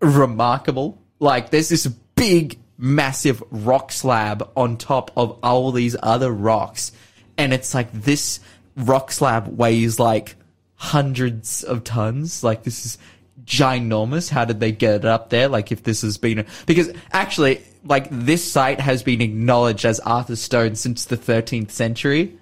remarkable. 0.00 1.00
Like 1.18 1.50
there's 1.50 1.68
this 1.68 1.86
big, 1.86 2.58
massive 2.78 3.42
rock 3.50 3.92
slab 3.92 4.50
on 4.56 4.76
top 4.76 5.10
of 5.16 5.38
all 5.42 5.72
these 5.72 5.96
other 6.02 6.30
rocks. 6.30 6.92
And 7.38 7.52
it's 7.52 7.74
like 7.74 7.92
this 7.92 8.40
rock 8.76 9.12
slab 9.12 9.48
weighs 9.48 9.98
like 9.98 10.36
hundreds 10.74 11.62
of 11.62 11.84
tons. 11.84 12.42
Like 12.42 12.62
this 12.62 12.86
is 12.86 12.98
ginormous. 13.44 14.30
How 14.30 14.44
did 14.44 14.60
they 14.60 14.72
get 14.72 14.96
it 14.96 15.04
up 15.04 15.30
there? 15.30 15.48
Like 15.48 15.72
if 15.72 15.82
this 15.82 16.02
has 16.02 16.18
been, 16.18 16.46
because 16.66 16.92
actually, 17.12 17.62
like 17.84 18.08
this 18.10 18.50
site 18.50 18.80
has 18.80 19.02
been 19.02 19.20
acknowledged 19.20 19.84
as 19.84 20.00
Arthur's 20.00 20.40
Stone 20.40 20.76
since 20.76 21.04
the 21.04 21.16
13th 21.16 21.70
century. 21.70 22.36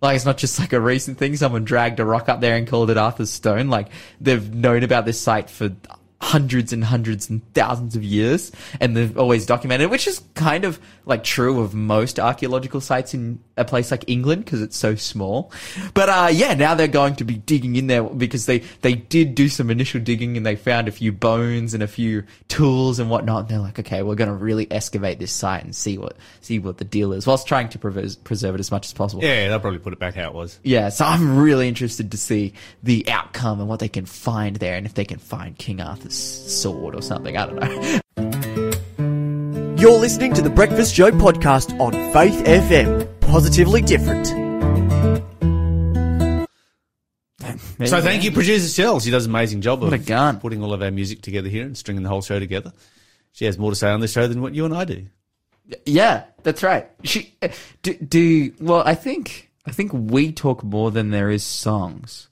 Like 0.00 0.16
it's 0.16 0.24
not 0.24 0.36
just 0.36 0.58
like 0.58 0.72
a 0.72 0.80
recent 0.80 1.18
thing. 1.18 1.36
Someone 1.36 1.64
dragged 1.64 1.98
a 1.98 2.04
rock 2.04 2.28
up 2.28 2.40
there 2.40 2.56
and 2.56 2.66
called 2.66 2.90
it 2.90 2.98
Arthur's 2.98 3.30
Stone. 3.30 3.68
Like 3.68 3.88
they've 4.20 4.54
known 4.54 4.82
about 4.82 5.04
this 5.04 5.20
site 5.20 5.50
for 5.50 5.70
hundreds 6.24 6.72
and 6.72 6.82
hundreds 6.82 7.28
and 7.28 7.42
thousands 7.52 7.94
of 7.96 8.02
years, 8.02 8.50
and 8.80 8.96
they've 8.96 9.16
always 9.18 9.44
documented, 9.44 9.90
which 9.90 10.06
is 10.06 10.22
kind 10.34 10.64
of 10.64 10.80
like 11.04 11.22
true 11.22 11.60
of 11.60 11.74
most 11.74 12.18
archaeological 12.18 12.80
sites 12.80 13.12
in 13.12 13.40
a 13.56 13.64
place 13.64 13.90
like 13.90 14.04
England 14.08 14.44
because 14.44 14.62
it's 14.62 14.76
so 14.76 14.94
small. 14.94 15.52
But 15.94 16.08
uh, 16.08 16.28
yeah, 16.32 16.54
now 16.54 16.74
they're 16.74 16.88
going 16.88 17.16
to 17.16 17.24
be 17.24 17.34
digging 17.34 17.76
in 17.76 17.86
there 17.86 18.02
because 18.02 18.46
they 18.46 18.60
they 18.82 18.94
did 18.94 19.34
do 19.34 19.48
some 19.48 19.70
initial 19.70 20.00
digging 20.00 20.36
and 20.36 20.44
they 20.44 20.56
found 20.56 20.88
a 20.88 20.92
few 20.92 21.12
bones 21.12 21.74
and 21.74 21.82
a 21.82 21.86
few 21.86 22.24
tools 22.48 22.98
and 22.98 23.10
whatnot. 23.10 23.40
And 23.40 23.48
they're 23.48 23.58
like, 23.58 23.78
okay, 23.78 24.02
we're 24.02 24.14
going 24.14 24.30
to 24.30 24.34
really 24.34 24.70
excavate 24.70 25.18
this 25.18 25.32
site 25.32 25.64
and 25.64 25.74
see 25.74 25.98
what 25.98 26.16
see 26.40 26.58
what 26.58 26.78
the 26.78 26.84
deal 26.84 27.12
is, 27.12 27.26
whilst 27.26 27.46
trying 27.46 27.68
to 27.70 27.78
preserve, 27.78 28.22
preserve 28.24 28.54
it 28.54 28.60
as 28.60 28.70
much 28.70 28.86
as 28.86 28.92
possible. 28.92 29.22
Yeah, 29.22 29.48
they'll 29.48 29.60
probably 29.60 29.78
put 29.78 29.92
it 29.92 29.98
back 29.98 30.14
how 30.14 30.28
it 30.28 30.34
was. 30.34 30.58
Yeah, 30.62 30.88
so 30.88 31.04
I'm 31.04 31.38
really 31.38 31.68
interested 31.68 32.10
to 32.10 32.16
see 32.16 32.54
the 32.82 33.08
outcome 33.08 33.60
and 33.60 33.68
what 33.68 33.80
they 33.80 33.88
can 33.88 34.06
find 34.06 34.56
there, 34.56 34.76
and 34.76 34.86
if 34.86 34.94
they 34.94 35.04
can 35.04 35.18
find 35.18 35.56
King 35.56 35.80
Arthur's 35.80 36.14
sword 36.14 36.94
or 36.94 37.02
something. 37.02 37.36
I 37.36 37.46
don't 37.46 37.56
know. 37.56 38.00
You're 39.84 39.98
listening 39.98 40.32
to 40.34 40.42
the 40.42 40.48
Breakfast 40.48 40.94
Show 40.94 41.10
podcast 41.10 41.78
on 41.78 41.92
Faith 42.12 42.42
FM. 42.44 43.13
Positively 43.34 43.82
different. 43.82 44.28
So 47.84 48.00
thank 48.00 48.22
you, 48.22 48.30
producer 48.30 48.68
Shell. 48.68 49.00
She 49.00 49.10
does 49.10 49.24
an 49.24 49.32
amazing 49.32 49.60
job 49.60 49.80
What 49.82 49.92
of 49.92 50.00
a 50.00 50.04
gun. 50.04 50.38
putting 50.38 50.62
all 50.62 50.72
of 50.72 50.80
our 50.80 50.92
music 50.92 51.20
together 51.20 51.48
here 51.48 51.64
and 51.64 51.76
stringing 51.76 52.04
the 52.04 52.08
whole 52.08 52.22
show 52.22 52.38
together. 52.38 52.72
She 53.32 53.44
has 53.46 53.58
more 53.58 53.72
to 53.72 53.74
say 53.74 53.90
on 53.90 53.98
this 53.98 54.12
show 54.12 54.28
than 54.28 54.40
what 54.40 54.54
you 54.54 54.64
and 54.64 54.72
I 54.72 54.84
do. 54.84 55.06
Yeah, 55.84 56.26
that's 56.44 56.62
right. 56.62 56.88
She 57.02 57.34
uh, 57.42 57.48
do, 57.82 57.94
do 57.94 58.54
well. 58.60 58.84
I 58.86 58.94
think 58.94 59.50
I 59.66 59.72
think 59.72 59.90
we 59.92 60.30
talk 60.30 60.62
more 60.62 60.92
than 60.92 61.10
there 61.10 61.28
is 61.28 61.42
songs. 61.42 62.28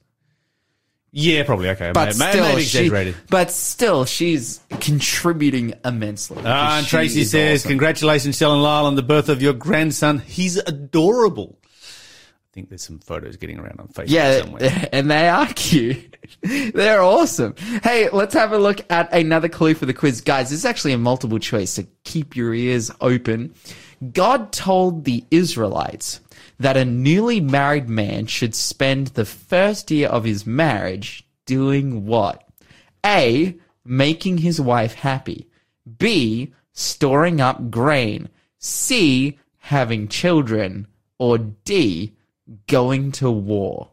Yeah, 1.15 1.43
probably. 1.43 1.69
Okay, 1.69 1.91
But 1.93 2.17
May- 2.17 2.31
still, 2.31 2.43
maybe 2.45 2.61
she, 2.63 2.77
exaggerated. 2.79 3.15
but 3.29 3.51
still, 3.51 4.03
she's 4.05 4.59
contributing 4.79 5.75
immensely. 5.85 6.41
Ah, 6.43 6.79
and 6.79 6.87
Tracy 6.87 7.23
says, 7.23 7.61
awesome. 7.61 7.69
"Congratulations, 7.69 8.35
Shell 8.37 8.53
and 8.53 8.63
Lyle, 8.63 8.87
on 8.87 8.95
the 8.95 9.03
birth 9.03 9.29
of 9.29 9.39
your 9.41 9.53
grandson. 9.53 10.19
He's 10.19 10.57
adorable." 10.57 11.59
I 11.71 12.49
think 12.53 12.69
there's 12.69 12.83
some 12.83 12.99
photos 12.99 13.37
getting 13.37 13.59
around 13.59 13.79
on 13.79 13.87
Facebook 13.89 14.05
Yeah, 14.09 14.41
somewhere. 14.41 14.89
and 14.93 15.09
they 15.09 15.27
are 15.27 15.47
cute. 15.55 16.17
They're 16.41 17.01
awesome. 17.01 17.55
Hey, 17.83 18.09
let's 18.11 18.33
have 18.35 18.51
a 18.51 18.57
look 18.59 18.79
at 18.91 19.11
another 19.13 19.49
clue 19.49 19.73
for 19.75 19.85
the 19.87 19.93
quiz. 19.93 20.21
Guys, 20.21 20.49
this 20.49 20.59
is 20.59 20.65
actually 20.65 20.93
a 20.93 20.97
multiple 20.99 21.39
choice, 21.39 21.71
so 21.71 21.83
keep 22.03 22.35
your 22.35 22.53
ears 22.53 22.89
open. 23.01 23.53
God 24.11 24.51
told 24.51 25.05
the 25.05 25.23
Israelites 25.31 26.19
that 26.59 26.77
a 26.77 26.85
newly 26.85 27.39
married 27.39 27.89
man 27.89 28.25
should 28.25 28.55
spend 28.55 29.07
the 29.07 29.25
first 29.25 29.91
year 29.91 30.07
of 30.07 30.23
his 30.23 30.45
marriage 30.45 31.27
doing 31.45 32.05
what? 32.05 32.43
A. 33.05 33.57
Making 33.85 34.39
his 34.39 34.59
wife 34.59 34.93
happy. 34.93 35.47
B. 35.97 36.53
Storing 36.71 37.41
up 37.41 37.69
grain. 37.69 38.29
C. 38.59 39.37
Having 39.57 40.07
children. 40.07 40.87
Or 41.17 41.37
D. 41.37 42.13
Going 42.67 43.11
to 43.13 43.29
war. 43.31 43.89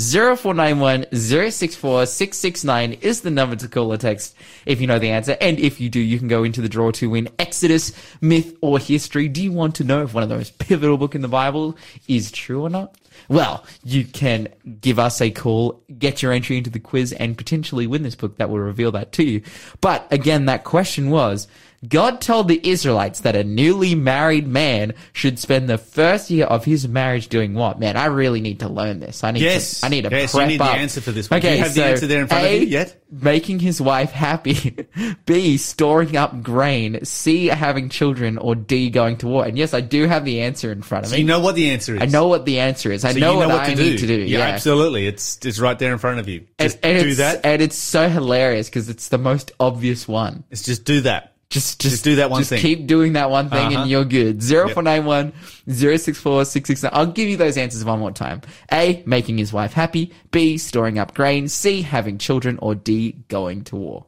0491 0.00 1.04
064 1.12 2.06
669 2.06 2.92
is 3.02 3.20
the 3.20 3.30
number 3.30 3.54
to 3.54 3.68
call 3.68 3.92
or 3.92 3.98
text 3.98 4.34
if 4.64 4.80
you 4.80 4.86
know 4.86 4.98
the 4.98 5.10
answer. 5.10 5.36
And 5.42 5.58
if 5.58 5.78
you 5.78 5.90
do, 5.90 6.00
you 6.00 6.18
can 6.18 6.26
go 6.26 6.42
into 6.42 6.62
the 6.62 6.70
draw 6.70 6.90
to 6.92 7.10
win 7.10 7.28
Exodus, 7.38 7.92
myth, 8.22 8.56
or 8.62 8.78
history. 8.78 9.28
Do 9.28 9.42
you 9.42 9.52
want 9.52 9.74
to 9.74 9.84
know 9.84 10.02
if 10.02 10.14
one 10.14 10.22
of 10.22 10.30
the 10.30 10.36
most 10.36 10.58
pivotal 10.58 10.96
book 10.96 11.14
in 11.14 11.20
the 11.20 11.28
Bible 11.28 11.76
is 12.08 12.32
true 12.32 12.62
or 12.62 12.70
not? 12.70 12.96
Well, 13.28 13.64
you 13.84 14.04
can 14.04 14.48
give 14.80 14.98
us 14.98 15.20
a 15.20 15.30
call, 15.30 15.82
get 15.98 16.22
your 16.22 16.32
entry 16.32 16.56
into 16.56 16.70
the 16.70 16.80
quiz, 16.80 17.12
and 17.12 17.36
potentially 17.36 17.86
win 17.86 18.02
this 18.02 18.14
book 18.14 18.38
that 18.38 18.48
will 18.48 18.58
reveal 18.58 18.92
that 18.92 19.12
to 19.12 19.24
you. 19.24 19.42
But 19.82 20.06
again, 20.10 20.46
that 20.46 20.64
question 20.64 21.10
was, 21.10 21.46
God 21.88 22.20
told 22.20 22.48
the 22.48 22.60
Israelites 22.68 23.20
that 23.20 23.34
a 23.34 23.42
newly 23.42 23.94
married 23.94 24.46
man 24.46 24.92
should 25.14 25.38
spend 25.38 25.66
the 25.66 25.78
first 25.78 26.28
year 26.30 26.44
of 26.44 26.62
his 26.64 26.86
marriage 26.86 27.28
doing 27.28 27.54
what? 27.54 27.80
Man, 27.80 27.96
I 27.96 28.06
really 28.06 28.42
need 28.42 28.60
to 28.60 28.68
learn 28.68 29.00
this. 29.00 29.24
I 29.24 29.30
need 29.30 29.40
Yes. 29.42 29.80
to, 29.80 29.86
I 29.86 29.88
need 29.88 30.04
to 30.04 30.10
Yes, 30.10 30.34
you 30.34 30.38
prep 30.40 30.48
need 30.48 30.60
the 30.60 30.64
up. 30.64 30.76
answer 30.76 31.00
for 31.00 31.10
this 31.12 31.30
one. 31.30 31.40
Do 31.40 31.46
Okay, 31.46 31.56
you 31.56 31.62
have 31.62 31.72
the 31.74 31.80
so 31.80 31.86
answer 31.86 32.06
there 32.06 32.20
in 32.20 32.26
front 32.26 32.44
of 32.44 32.50
A, 32.50 32.58
you 32.58 32.66
yet? 32.66 33.02
Making 33.10 33.60
his 33.60 33.80
wife 33.80 34.10
happy. 34.12 34.76
B, 35.26 35.56
storing 35.56 36.16
up 36.18 36.42
grain. 36.42 37.02
C, 37.04 37.46
having 37.46 37.88
children. 37.88 38.36
Or 38.36 38.54
D, 38.54 38.90
going 38.90 39.16
to 39.18 39.26
war. 39.26 39.46
And 39.46 39.56
yes, 39.56 39.72
I 39.72 39.80
do 39.80 40.06
have 40.06 40.26
the 40.26 40.42
answer 40.42 40.70
in 40.70 40.82
front 40.82 41.04
of 41.06 41.10
So 41.10 41.14
me. 41.16 41.22
you 41.22 41.26
know 41.26 41.40
what 41.40 41.54
the 41.54 41.70
answer 41.70 41.96
is. 41.96 42.02
I 42.02 42.06
know 42.06 42.28
what 42.28 42.44
the 42.44 42.60
answer 42.60 42.92
is. 42.92 43.06
I 43.06 43.12
So 43.14 43.20
know, 43.20 43.32
you 43.32 43.38
what, 43.38 43.48
know 43.48 43.54
what 43.54 43.64
I 43.64 43.70
to 43.70 43.74
do. 43.76 43.82
need 43.90 43.98
to 44.00 44.06
do. 44.06 44.14
Yeah, 44.18 44.38
Yeah, 44.40 44.44
absolutely. 44.48 45.06
It's 45.06 45.38
it's 45.46 45.58
right 45.58 45.78
there 45.78 45.92
in 45.92 45.98
front 45.98 46.20
of 46.20 46.28
you. 46.28 46.44
Just 46.60 46.78
and 46.82 47.02
do 47.02 47.14
that. 47.14 47.40
And 47.46 47.62
it's 47.62 47.76
so 47.78 48.06
hilarious 48.10 48.68
because 48.68 48.90
it's 48.90 49.08
the 49.08 49.18
most 49.18 49.52
obvious 49.58 50.06
one. 50.06 50.44
It's 50.50 50.62
just 50.62 50.84
do 50.84 51.00
that. 51.00 51.32
Just, 51.50 51.80
just, 51.80 51.92
Just 51.94 52.04
do 52.04 52.14
that 52.16 52.30
one 52.30 52.42
just 52.42 52.50
thing. 52.50 52.60
keep 52.60 52.86
doing 52.86 53.14
that 53.14 53.28
one 53.28 53.50
thing 53.50 53.58
Uh-huh. 53.72 53.80
and 53.82 53.90
you're 53.90 54.04
good. 54.04 54.40
0491 54.40 55.32
064 55.68 56.44
669. 56.44 56.90
I'll 56.94 57.06
give 57.12 57.28
you 57.28 57.36
those 57.36 57.56
answers 57.56 57.84
one 57.84 57.98
more 57.98 58.12
time. 58.12 58.40
A, 58.72 59.02
making 59.04 59.36
his 59.36 59.52
wife 59.52 59.72
happy. 59.72 60.12
B, 60.30 60.58
storing 60.58 60.96
up 60.98 61.12
grain. 61.12 61.48
C, 61.48 61.82
having 61.82 62.18
children. 62.18 62.56
Or 62.62 62.76
D, 62.76 63.16
going 63.26 63.64
to 63.64 63.74
war. 63.76 64.06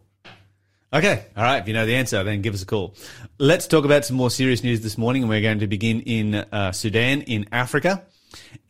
Okay. 0.93 1.25
All 1.37 1.43
right. 1.43 1.59
If 1.59 1.67
you 1.67 1.75
know 1.75 1.85
the 1.85 1.97
answer, 1.97 2.23
then 2.23 2.43
give 2.43 2.55
us 2.55 2.63
a 2.63 2.67
call. 2.67 2.95
Let's 3.39 3.67
talk 3.67 3.85
about 3.85 4.05
some 4.05 4.17
more 4.17 4.31
serious 4.31 4.63
news 4.63 4.83
this 4.83 4.97
morning, 4.97 5.23
and 5.23 5.29
we're 5.31 5.41
going 5.43 5.59
to 5.61 5.67
begin 5.67 6.03
in 6.03 6.35
uh, 6.37 6.71
Sudan 6.71 7.23
in 7.23 7.49
Africa. 7.51 8.05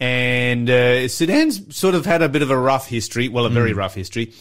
And 0.01 0.71
uh, 0.71 1.09
Sudan's 1.09 1.77
sort 1.77 1.95
of 1.95 2.07
had 2.07 2.23
a 2.23 2.29
bit 2.29 2.41
of 2.43 2.51
a 2.51 2.57
rough 2.59 2.89
history, 2.89 3.29
well, 3.29 3.45
a 3.45 3.51
very 3.51 3.73
rough 3.75 3.95
history. 3.95 4.33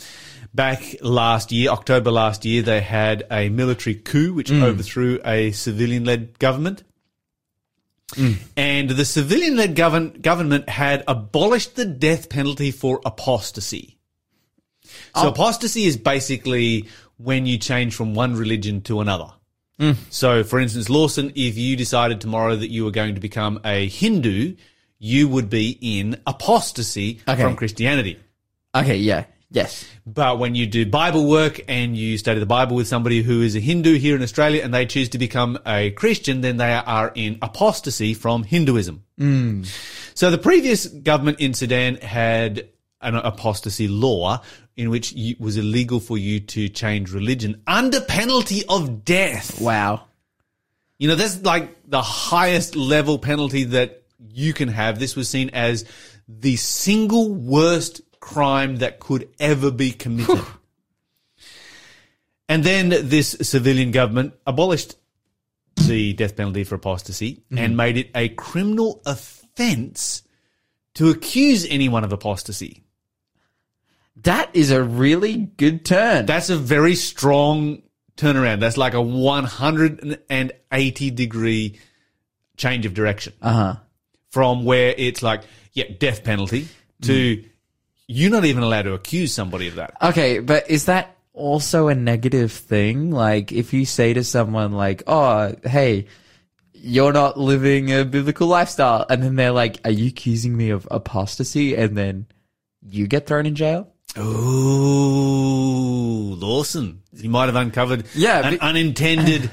Back 0.53 0.97
last 1.01 1.51
year, 1.51 1.69
October 1.69 2.11
last 2.11 2.43
year, 2.43 2.61
they 2.61 2.81
had 2.81 3.25
a 3.31 3.49
military 3.49 3.95
coup 3.95 4.33
which 4.33 4.49
mm. 4.49 4.61
overthrew 4.61 5.19
a 5.23 5.51
civilian 5.51 6.03
led 6.03 6.37
government. 6.39 6.83
Mm. 8.11 8.37
And 8.57 8.89
the 8.89 9.05
civilian 9.05 9.55
led 9.55 9.75
govern- 9.75 10.19
government 10.21 10.67
had 10.67 11.05
abolished 11.07 11.75
the 11.75 11.85
death 11.85 12.27
penalty 12.29 12.71
for 12.71 12.99
apostasy. 13.05 13.97
So 15.15 15.27
oh. 15.27 15.29
apostasy 15.29 15.85
is 15.85 15.95
basically 15.95 16.89
when 17.17 17.45
you 17.45 17.57
change 17.57 17.95
from 17.95 18.13
one 18.13 18.35
religion 18.35 18.81
to 18.81 18.99
another. 18.99 19.31
Mm. 19.79 19.95
So, 20.09 20.43
for 20.43 20.59
instance, 20.59 20.89
Lawson, 20.89 21.31
if 21.35 21.57
you 21.57 21.75
decided 21.75 22.21
tomorrow 22.21 22.55
that 22.55 22.69
you 22.69 22.83
were 22.83 22.91
going 22.91 23.15
to 23.15 23.21
become 23.21 23.59
a 23.65 23.87
Hindu, 23.87 24.55
you 24.99 25.27
would 25.27 25.49
be 25.49 25.77
in 25.81 26.21
apostasy 26.27 27.21
Okay. 27.27 27.41
from 27.41 27.55
Christianity. 27.55 28.19
Okay, 28.75 28.97
yeah. 28.97 29.25
Yes. 29.51 29.85
But 30.05 30.39
when 30.39 30.55
you 30.55 30.65
do 30.65 30.85
Bible 30.85 31.27
work 31.27 31.59
and 31.67 31.95
you 31.95 32.17
study 32.17 32.39
the 32.39 32.45
Bible 32.45 32.77
with 32.77 32.87
somebody 32.87 33.21
who 33.21 33.41
is 33.41 33.55
a 33.55 33.59
Hindu 33.59 33.97
here 33.97 34.15
in 34.15 34.23
Australia 34.23 34.63
and 34.63 34.73
they 34.73 34.85
choose 34.85 35.09
to 35.09 35.17
become 35.17 35.59
a 35.65 35.91
Christian, 35.91 36.39
then 36.39 36.55
they 36.55 36.73
are 36.73 37.11
in 37.13 37.37
apostasy 37.41 38.13
from 38.13 38.43
Hinduism. 38.43 39.03
Hmm. 39.17 39.63
So 40.13 40.31
the 40.31 40.37
previous 40.37 40.87
government 40.87 41.41
in 41.41 41.53
Sudan 41.53 41.97
had 41.97 42.69
an 43.01 43.15
apostasy 43.15 43.89
law 43.89 44.41
in 44.77 44.89
which 44.89 45.13
it 45.15 45.39
was 45.39 45.57
illegal 45.57 45.99
for 45.99 46.17
you 46.17 46.39
to 46.39 46.69
change 46.69 47.11
religion 47.11 47.61
under 47.67 47.99
penalty 47.99 48.63
of 48.69 49.03
death. 49.03 49.59
Wow. 49.59 50.05
You 50.97 51.09
know, 51.09 51.15
that's 51.15 51.41
like 51.43 51.75
the 51.89 52.01
highest 52.01 52.75
level 52.75 53.19
penalty 53.19 53.65
that 53.65 54.03
you 54.29 54.53
can 54.53 54.69
have. 54.69 54.97
This 54.97 55.15
was 55.15 55.27
seen 55.27 55.49
as 55.49 55.83
the 56.27 56.55
single 56.55 57.33
worst 57.33 58.01
crime 58.21 58.77
that 58.77 59.01
could 59.01 59.27
ever 59.39 59.69
be 59.69 59.91
committed. 59.91 60.45
And 62.47 62.63
then 62.63 62.89
this 62.89 63.35
civilian 63.41 63.91
government 63.91 64.33
abolished 64.45 64.95
the 65.87 66.13
death 66.13 66.35
penalty 66.35 66.63
for 66.63 66.75
apostasy 66.75 67.43
and 67.49 67.75
made 67.77 67.97
it 67.97 68.11
a 68.13 68.29
criminal 68.29 69.01
offence 69.05 70.23
to 70.95 71.09
accuse 71.09 71.65
anyone 71.65 72.03
of 72.03 72.11
apostasy. 72.11 72.83
That 74.17 74.49
is 74.53 74.71
a 74.71 74.83
really 74.83 75.37
good 75.37 75.85
turn. 75.85 76.25
That's 76.25 76.49
a 76.49 76.57
very 76.57 76.95
strong 76.95 77.83
turnaround. 78.17 78.59
That's 78.59 78.77
like 78.77 78.93
a 78.93 79.01
180 79.01 81.11
degree 81.11 81.79
change 82.57 82.85
of 82.85 82.93
direction. 82.93 83.33
Uh 83.41 83.53
huh. 83.53 83.75
From 84.29 84.65
where 84.65 84.93
it's 84.97 85.23
like, 85.23 85.43
yeah, 85.73 85.85
death 85.97 86.23
penalty 86.23 86.67
to 87.03 87.43
you're 88.07 88.31
not 88.31 88.45
even 88.45 88.63
allowed 88.63 88.83
to 88.83 88.93
accuse 88.93 89.33
somebody 89.33 89.67
of 89.67 89.75
that. 89.75 89.95
Okay, 90.01 90.39
but 90.39 90.69
is 90.69 90.85
that 90.85 91.15
also 91.33 91.87
a 91.87 91.95
negative 91.95 92.51
thing? 92.51 93.11
Like, 93.11 93.51
if 93.51 93.73
you 93.73 93.85
say 93.85 94.13
to 94.13 94.23
someone, 94.23 94.71
like, 94.73 95.03
oh, 95.07 95.55
hey, 95.63 96.07
you're 96.73 97.13
not 97.13 97.37
living 97.39 97.91
a 97.93 98.03
biblical 98.03 98.47
lifestyle, 98.47 99.05
and 99.09 99.21
then 99.23 99.35
they're 99.35 99.51
like, 99.51 99.77
are 99.85 99.91
you 99.91 100.07
accusing 100.07 100.55
me 100.57 100.71
of 100.71 100.87
apostasy? 100.91 101.75
And 101.75 101.97
then 101.97 102.25
you 102.89 103.07
get 103.07 103.27
thrown 103.27 103.45
in 103.45 103.55
jail? 103.55 103.87
Ooh, 105.01 106.35
Lawson. 106.35 107.01
You 107.13 107.29
might 107.29 107.45
have 107.47 107.55
uncovered 107.55 108.05
Yeah, 108.15 108.45
an 108.47 108.57
but- 108.57 108.61
unintended 108.61 109.49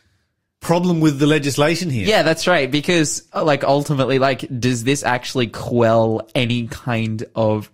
problem 0.60 1.00
with 1.00 1.18
the 1.18 1.26
legislation 1.26 1.90
here. 1.90 2.06
Yeah, 2.06 2.22
that's 2.22 2.46
right. 2.46 2.70
Because, 2.70 3.26
uh, 3.34 3.42
like, 3.44 3.64
ultimately, 3.64 4.18
like, 4.18 4.44
does 4.60 4.84
this 4.84 5.02
actually 5.02 5.48
quell 5.48 6.28
any 6.34 6.66
kind 6.68 7.24
of, 7.34 7.70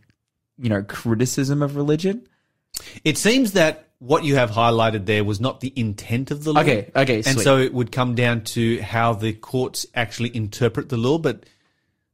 you 0.58 0.68
know, 0.68 0.82
criticism 0.82 1.62
of 1.62 1.76
religion? 1.76 2.26
It 3.04 3.16
seems 3.18 3.52
that 3.52 3.88
what 3.98 4.24
you 4.24 4.36
have 4.36 4.50
highlighted 4.50 5.06
there 5.06 5.24
was 5.24 5.40
not 5.40 5.60
the 5.60 5.72
intent 5.74 6.30
of 6.30 6.44
the 6.44 6.52
law. 6.52 6.60
Okay, 6.60 6.90
okay, 6.94 7.16
And 7.16 7.24
sweet. 7.26 7.44
so 7.44 7.58
it 7.58 7.72
would 7.72 7.90
come 7.92 8.14
down 8.14 8.42
to 8.44 8.80
how 8.82 9.14
the 9.14 9.32
courts 9.32 9.86
actually 9.94 10.34
interpret 10.36 10.90
the 10.90 10.98
law, 10.98 11.16
but 11.18 11.44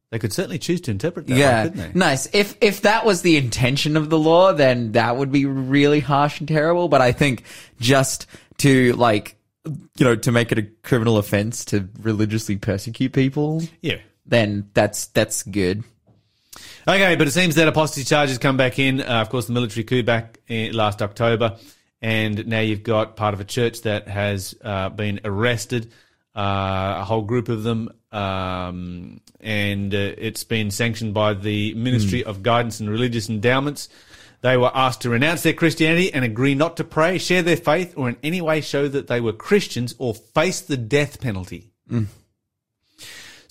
they 0.09 0.19
could 0.19 0.31
certainly 0.31 0.59
choose 0.59 0.79
to 0.81 0.91
interpret 0.91 1.27
that 1.27 1.35
yeah, 1.35 1.63
couldn't 1.63 1.77
they? 1.93 1.99
nice. 1.99 2.29
If 2.33 2.55
if 2.61 2.81
that 2.83 3.03
was 3.05 3.21
the 3.23 3.35
intention 3.35 3.97
of 3.97 4.09
the 4.09 4.17
law, 4.19 4.53
then 4.53 4.93
that 4.93 5.17
would 5.17 5.31
be 5.31 5.45
really 5.45 5.99
harsh 5.99 6.39
and 6.39 6.47
terrible. 6.47 6.87
But 6.87 7.01
I 7.01 7.11
think 7.11 7.43
just 7.81 8.27
to 8.59 8.93
like, 8.93 9.35
you 9.65 10.05
know, 10.05 10.15
to 10.15 10.31
make 10.31 10.51
it 10.51 10.59
a 10.59 10.63
criminal 10.83 11.17
offense 11.17 11.65
to 11.65 11.89
religiously 12.01 12.55
persecute 12.57 13.11
people, 13.11 13.63
Yeah. 13.81 13.97
then 14.25 14.69
that's 14.73 15.07
that's 15.07 15.43
good. 15.43 15.83
Okay, 16.85 17.15
but 17.15 17.27
it 17.27 17.31
seems 17.31 17.55
that 17.55 17.69
apostasy 17.69 18.03
charges 18.03 18.37
come 18.37 18.57
back 18.57 18.77
in. 18.77 18.99
Uh, 18.99 19.21
of 19.21 19.29
course, 19.29 19.45
the 19.45 19.53
military 19.53 19.85
coup 19.85 20.03
back 20.03 20.39
in, 20.49 20.73
last 20.73 21.01
October, 21.01 21.57
and 22.01 22.45
now 22.45 22.59
you've 22.59 22.83
got 22.83 23.15
part 23.15 23.33
of 23.33 23.39
a 23.39 23.45
church 23.45 23.83
that 23.83 24.09
has 24.09 24.53
uh, 24.61 24.89
been 24.89 25.21
arrested, 25.23 25.91
uh, 26.35 26.95
a 26.97 27.03
whole 27.05 27.21
group 27.21 27.47
of 27.47 27.63
them, 27.63 27.89
um, 28.11 29.21
and 29.39 29.95
uh, 29.95 30.11
it's 30.17 30.43
been 30.43 30.71
sanctioned 30.71 31.13
by 31.13 31.33
the 31.33 31.73
Ministry 31.75 32.21
of 32.25 32.43
Guidance 32.43 32.81
and 32.81 32.89
Religious 32.89 33.29
Endowments. 33.29 33.87
They 34.41 34.57
were 34.57 34.71
asked 34.75 35.03
to 35.03 35.09
renounce 35.09 35.43
their 35.43 35.53
Christianity 35.53 36.13
and 36.13 36.25
agree 36.25 36.53
not 36.53 36.75
to 36.77 36.83
pray, 36.83 37.17
share 37.17 37.43
their 37.43 37.55
faith, 37.55 37.93
or 37.95 38.09
in 38.09 38.17
any 38.23 38.41
way 38.41 38.59
show 38.59 38.89
that 38.89 39.07
they 39.07 39.21
were 39.21 39.31
Christians 39.31 39.95
or 39.99 40.13
face 40.13 40.59
the 40.59 40.75
death 40.75 41.21
penalty. 41.21 41.71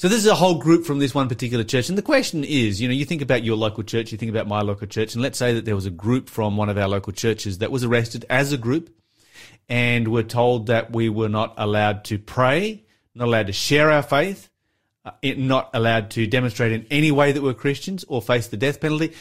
So 0.02 0.08
this 0.08 0.18
is 0.18 0.26
a 0.26 0.34
whole 0.34 0.56
group 0.56 0.84
from 0.84 0.98
this 0.98 1.14
one 1.14 1.28
particular 1.28 1.62
church. 1.62 1.88
And 1.88 1.96
the 1.96 2.02
question 2.02 2.42
is, 2.42 2.80
you 2.80 2.88
know, 2.88 2.92
you 2.92 3.04
think 3.04 3.22
about 3.22 3.44
your 3.44 3.56
local 3.56 3.84
church, 3.84 4.10
you 4.10 4.18
think 4.18 4.30
about 4.30 4.48
my 4.48 4.60
local 4.60 4.88
church, 4.88 5.14
and 5.14 5.22
let's 5.22 5.38
say 5.38 5.54
that 5.54 5.64
there 5.64 5.76
was 5.76 5.86
a 5.86 5.90
group 5.90 6.28
from 6.28 6.56
one 6.56 6.68
of 6.68 6.76
our 6.76 6.88
local 6.88 7.12
churches 7.12 7.58
that 7.58 7.70
was 7.70 7.84
arrested 7.84 8.24
as 8.28 8.52
a 8.52 8.58
group 8.58 8.92
and 9.68 10.08
were 10.08 10.24
told 10.24 10.66
that 10.66 10.90
we 10.90 11.08
were 11.08 11.28
not 11.28 11.54
allowed 11.56 12.02
to 12.06 12.18
pray, 12.18 12.82
not 13.14 13.28
allowed 13.28 13.46
to 13.46 13.52
share 13.52 13.92
our 13.92 14.02
faith, 14.02 14.50
uh, 15.04 15.12
not 15.22 15.70
allowed 15.72 16.10
to 16.10 16.26
demonstrate 16.26 16.72
in 16.72 16.84
any 16.90 17.12
way 17.12 17.30
that 17.30 17.40
we're 17.40 17.54
Christians 17.54 18.04
or 18.08 18.20
face 18.20 18.48
the 18.48 18.56
death 18.56 18.80
penalty. 18.80 19.12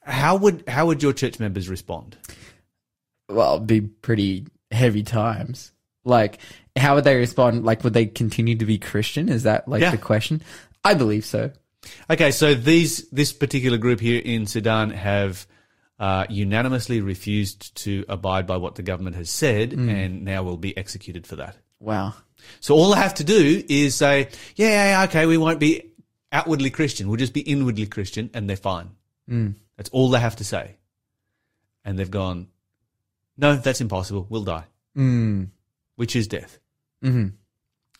How 0.00 0.36
would 0.36 0.64
how 0.66 0.86
would 0.86 1.02
your 1.02 1.12
church 1.12 1.38
members 1.38 1.68
respond? 1.68 2.16
Well, 3.28 3.56
it'd 3.56 3.66
be 3.66 3.82
pretty 3.82 4.46
heavy 4.70 5.02
times. 5.02 5.72
Like, 6.02 6.38
how 6.80 6.94
would 6.96 7.04
they 7.04 7.16
respond? 7.16 7.64
Like, 7.64 7.84
would 7.84 7.92
they 7.94 8.06
continue 8.06 8.56
to 8.56 8.64
be 8.66 8.78
Christian? 8.78 9.28
Is 9.28 9.44
that 9.44 9.68
like 9.68 9.80
Yeah. 9.82 9.90
the 9.92 9.98
question? 9.98 10.42
I 10.84 10.94
believe 10.94 11.24
so. 11.24 11.50
Okay, 12.10 12.30
so 12.30 12.54
these 12.54 13.08
this 13.10 13.32
particular 13.32 13.78
group 13.78 14.00
here 14.00 14.20
in 14.22 14.46
Sudan 14.46 14.90
have 14.90 15.46
uh, 15.98 16.24
unanimously 16.30 17.00
refused 17.00 17.74
to 17.84 18.04
abide 18.08 18.46
by 18.46 18.56
what 18.56 18.74
the 18.74 18.82
government 18.82 19.16
has 19.16 19.30
said, 19.30 19.72
and 19.72 20.24
now 20.24 20.42
will 20.42 20.56
be 20.56 20.74
executed 20.76 21.26
for 21.26 21.36
that. 21.36 21.56
Wow. 21.78 22.14
So 22.60 22.74
all 22.74 22.94
I 22.94 22.98
have 22.98 23.14
to 23.14 23.24
do 23.24 23.62
is 23.68 23.94
say, 23.94 24.28
yeah, 24.56 24.90
yeah, 24.92 25.04
okay, 25.04 25.26
we 25.26 25.36
won't 25.36 25.60
be 25.60 25.90
outwardly 26.32 26.70
Christian, 26.70 27.08
we'll 27.08 27.18
just 27.18 27.34
be 27.34 27.40
inwardly 27.42 27.86
Christian, 27.86 28.30
and 28.32 28.48
they're 28.48 28.56
fine. 28.56 28.90
That's 29.76 29.90
all 29.90 30.08
they 30.10 30.20
have 30.20 30.36
to 30.36 30.44
say, 30.44 30.76
and 31.84 31.98
they've 31.98 32.10
gone, 32.10 32.48
no, 33.36 33.56
that's 33.56 33.80
impossible. 33.80 34.26
We'll 34.30 34.44
die. 34.44 34.64
Mm. 34.96 35.48
We 35.96 36.06
choose 36.06 36.28
death. 36.28 36.59
Mm-hmm. 37.04 37.28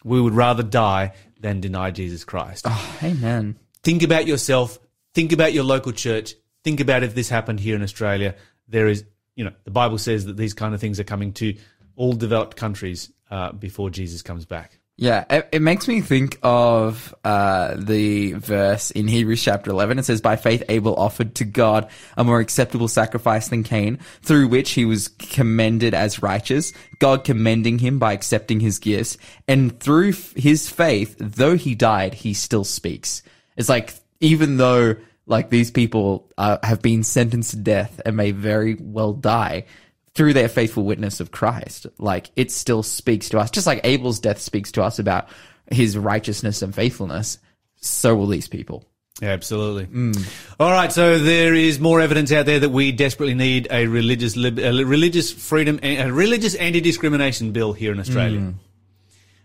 We 0.05 0.21
would 0.21 0.35
rather 0.35 0.63
die 0.63 1.13
than 1.39 1.61
deny 1.61 1.91
Jesus 1.91 2.25
Christ. 2.25 2.67
Amen. 3.03 3.59
think 3.83 4.03
about 4.03 4.27
yourself, 4.27 4.79
think 5.15 5.33
about 5.33 5.53
your 5.53 5.65
local 5.65 5.93
church, 5.93 6.35
think 6.65 6.81
about 6.81 7.03
if 7.03 7.15
this 7.15 7.29
happened 7.29 7.61
here 7.61 7.77
in 7.77 7.83
Australia. 7.83 8.35
There 8.69 8.89
is, 8.89 9.05
you 9.37 9.45
know, 9.45 9.53
the 9.65 9.71
Bible 9.71 9.99
says 9.99 10.27
that 10.27 10.37
these 10.37 10.55
kind 10.55 10.75
of 10.75 10.81
things 10.81 11.01
are 11.01 11.05
coming 11.05 11.33
to 11.35 11.57
all 11.97 12.13
developed 12.13 12.57
countries 12.57 13.13
uh, 13.31 13.53
before 13.53 13.91
Jesus 13.91 14.23
comes 14.23 14.45
back. 14.45 14.80
Yeah, 15.01 15.25
it, 15.31 15.49
it 15.53 15.63
makes 15.63 15.89
me 15.89 16.03
think 16.03 16.39
of 16.43 17.15
uh, 17.25 17.75
the 17.75 18.35
verse 18.35 18.91
in 18.91 19.09
Hebrews 19.09 19.43
chapter 19.43 19.71
11. 19.71 19.99
It 19.99 20.05
says, 20.05 20.21
By 20.21 20.37
faith, 20.37 20.63
Abel 20.69 20.95
offered 20.95 21.37
to 21.37 21.47
God 21.47 21.89
a 22.19 22.23
more 22.23 22.39
acceptable 22.39 22.87
sacrifice 22.87 23.49
than 23.49 23.63
Cain, 23.63 24.01
through 24.21 24.49
which 24.49 24.73
he 24.73 24.85
was 24.85 25.09
commended 25.09 25.95
as 25.95 26.23
righteous, 26.23 26.75
God 26.99 27.25
commending 27.25 27.79
him 27.79 27.99
by 27.99 28.13
accepting 28.13 28.61
his 28.61 28.79
gifts. 28.79 29.17
And 29.49 29.81
through 29.81 30.11
f- 30.11 30.35
his 30.35 30.69
faith, 30.69 31.17
though 31.19 31.57
he 31.57 31.75
died, 31.75 32.13
he 32.13 32.35
still 32.35 32.65
speaks. 32.65 33.23
It's 33.57 33.71
like, 33.71 33.95
even 34.21 34.59
though 34.59 34.97
like 35.25 35.49
these 35.49 35.71
people 35.71 36.31
uh, 36.37 36.59
have 36.63 36.83
been 36.83 37.05
sentenced 37.05 37.53
to 37.53 37.57
death 37.57 38.03
and 38.05 38.19
may 38.19 38.33
very 38.33 38.75
well 38.79 39.15
die, 39.15 39.65
through 40.15 40.33
their 40.33 40.49
faithful 40.49 40.85
witness 40.85 41.21
of 41.21 41.31
Christ. 41.31 41.87
Like 41.99 42.31
it 42.37 42.51
still 42.51 42.83
speaks 42.83 43.29
to 43.31 43.39
us, 43.39 43.51
just 43.51 43.67
like 43.67 43.81
Abel's 43.85 44.21
death 44.21 44.41
speaks 44.41 44.73
to 44.73 44.83
us 44.83 44.99
about 44.99 45.29
his 45.71 45.97
righteousness 45.97 46.63
and 46.63 46.75
faithfulness. 46.75 47.39
So 47.77 48.15
will 48.15 48.27
these 48.27 48.49
people. 48.49 48.85
Yeah, 49.21 49.31
absolutely. 49.31 49.87
Mm. 49.87 50.55
All 50.59 50.71
right, 50.71 50.91
so 50.91 51.19
there 51.19 51.55
is 51.55 51.79
more 51.79 52.01
evidence 52.01 52.33
out 52.33 52.47
there 52.47 52.61
that 52.61 52.71
we 52.71 52.93
desperately 52.93 53.35
need 53.35 53.69
a 53.71 53.87
religious 53.87 54.35
lib- 54.37 54.59
a 54.59 54.85
religious 54.85 55.31
freedom 55.31 55.79
a 55.83 56.11
religious 56.11 56.55
anti-discrimination 56.55 57.53
bill 57.53 57.73
here 57.73 57.93
in 57.93 58.01
Australia. 58.01 58.41
Mm. 58.41 58.55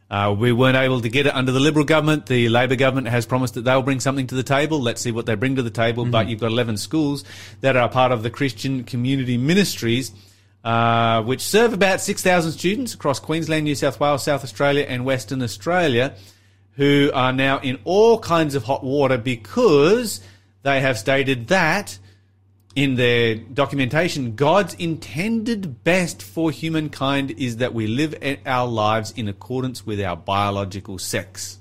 Uh, 0.10 0.36
we 0.38 0.52
weren't 0.52 0.78
able 0.78 1.02
to 1.02 1.10
get 1.10 1.26
it 1.26 1.36
under 1.36 1.52
the 1.52 1.60
Liberal 1.60 1.84
government. 1.84 2.28
The 2.28 2.48
Labor 2.48 2.76
government 2.76 3.08
has 3.08 3.26
promised 3.26 3.56
that 3.56 3.62
they'll 3.62 3.82
bring 3.82 4.00
something 4.00 4.28
to 4.28 4.36
the 4.36 4.44
table. 4.44 4.80
Let's 4.80 5.02
see 5.02 5.12
what 5.12 5.26
they 5.26 5.36
bring 5.36 5.56
to 5.56 5.64
the 5.64 5.72
table. 5.72 6.06
But 6.06 6.22
mm-hmm. 6.22 6.30
you've 6.30 6.40
got 6.40 6.52
11 6.52 6.78
schools 6.78 7.24
that 7.62 7.76
are 7.76 7.90
part 7.90 8.12
of 8.12 8.22
the 8.22 8.30
Christian 8.30 8.84
Community 8.84 9.38
Ministries, 9.38 10.12
uh, 10.66 11.22
which 11.22 11.42
serve 11.42 11.74
about 11.74 12.02
6,000 12.02 12.52
students 12.52 12.96
across 12.96 13.20
Queensland, 13.20 13.66
New 13.66 13.76
South 13.76 14.00
Wales, 14.00 14.24
South 14.24 14.44
Australia, 14.44 14.84
and 14.90 15.06
Western 15.06 15.44
Australia, 15.44 16.16
who 16.72 17.12
are 17.14 17.32
now 17.32 17.60
in 17.60 17.78
all 17.84 18.18
kinds 18.18 18.56
of 18.56 18.64
hot 18.64 18.84
water 18.84 19.20
because 19.20 20.22
they 20.64 20.82
have 20.82 20.98
stated 20.98 21.50
that 21.50 22.00
in 22.76 22.96
their 22.96 23.36
documentation, 23.36 24.36
God's 24.36 24.74
intended 24.74 25.84
best 25.84 26.24
for 26.24 26.50
humankind 26.50 27.32
is 27.38 27.58
that 27.58 27.76
we 27.76 27.86
live 27.86 28.16
our 28.46 28.68
lives 28.68 29.14
in 29.16 29.28
accordance 29.28 29.86
with 29.86 30.02
our 30.02 30.18
biological 30.18 30.98
sex. 30.98 31.60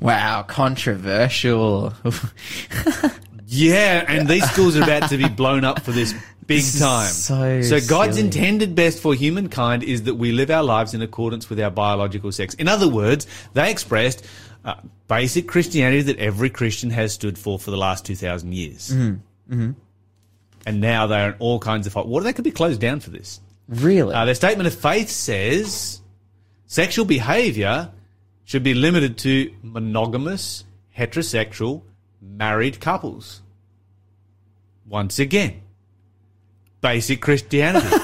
Wow, 0.00 0.42
controversial. 0.42 1.92
Yeah, 3.56 4.04
and 4.08 4.26
these 4.26 4.44
schools 4.50 4.76
are 4.76 4.82
about 4.82 5.10
to 5.10 5.16
be 5.16 5.28
blown 5.28 5.64
up 5.64 5.82
for 5.82 5.92
this 5.92 6.12
big 6.46 6.58
This 6.58 6.74
is 6.74 6.80
time. 6.80 7.08
so 7.62 7.80
God's 7.88 8.16
silly. 8.16 8.26
intended 8.26 8.74
best 8.74 9.00
for 9.00 9.14
humankind 9.14 9.82
is 9.82 10.04
that 10.04 10.14
we 10.14 10.32
live 10.32 10.50
our 10.50 10.62
lives 10.62 10.94
in 10.94 11.02
accordance 11.02 11.48
with 11.50 11.60
our 11.60 11.70
biological 11.70 12.32
sex. 12.32 12.54
In 12.54 12.68
other 12.68 12.88
words, 12.88 13.26
they 13.54 13.70
expressed 13.70 14.24
uh, 14.64 14.74
basic 15.08 15.46
Christianity 15.48 16.02
that 16.02 16.18
every 16.18 16.50
Christian 16.50 16.90
has 16.90 17.12
stood 17.12 17.38
for 17.38 17.58
for 17.58 17.70
the 17.70 17.76
last 17.76 18.04
2,000 18.06 18.52
years. 18.54 18.90
Mm-hmm. 18.90 19.72
And 20.66 20.80
now 20.80 21.06
they're 21.06 21.30
in 21.30 21.36
all 21.38 21.58
kinds 21.58 21.86
of 21.86 21.92
hot 21.92 22.08
water. 22.08 22.24
They 22.24 22.32
could 22.32 22.44
be 22.44 22.50
closed 22.50 22.80
down 22.80 23.00
for 23.00 23.10
this. 23.10 23.40
really? 23.68 24.14
Uh, 24.14 24.24
their 24.24 24.34
statement 24.34 24.66
of 24.66 24.74
faith 24.74 25.10
says 25.10 26.00
sexual 26.66 27.04
behavior 27.04 27.90
should 28.44 28.62
be 28.62 28.74
limited 28.74 29.18
to 29.18 29.54
monogamous, 29.62 30.64
heterosexual, 30.96 31.82
married 32.20 32.80
couples. 32.80 33.42
Once 34.86 35.18
again, 35.18 35.60
basic 36.84 37.22
Christianity. 37.22 37.96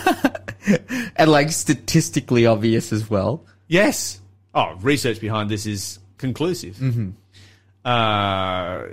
and 1.17 1.31
like 1.31 1.53
statistically 1.53 2.47
obvious 2.47 2.95
as 2.95 3.11
well. 3.11 3.45
Yes. 3.69 4.19
Oh, 4.55 4.75
research 4.81 5.21
behind 5.21 5.51
this 5.51 5.67
is 5.67 5.99
conclusive. 6.17 6.77
Mm-hmm. 6.77 7.11
Uh, 7.85 8.85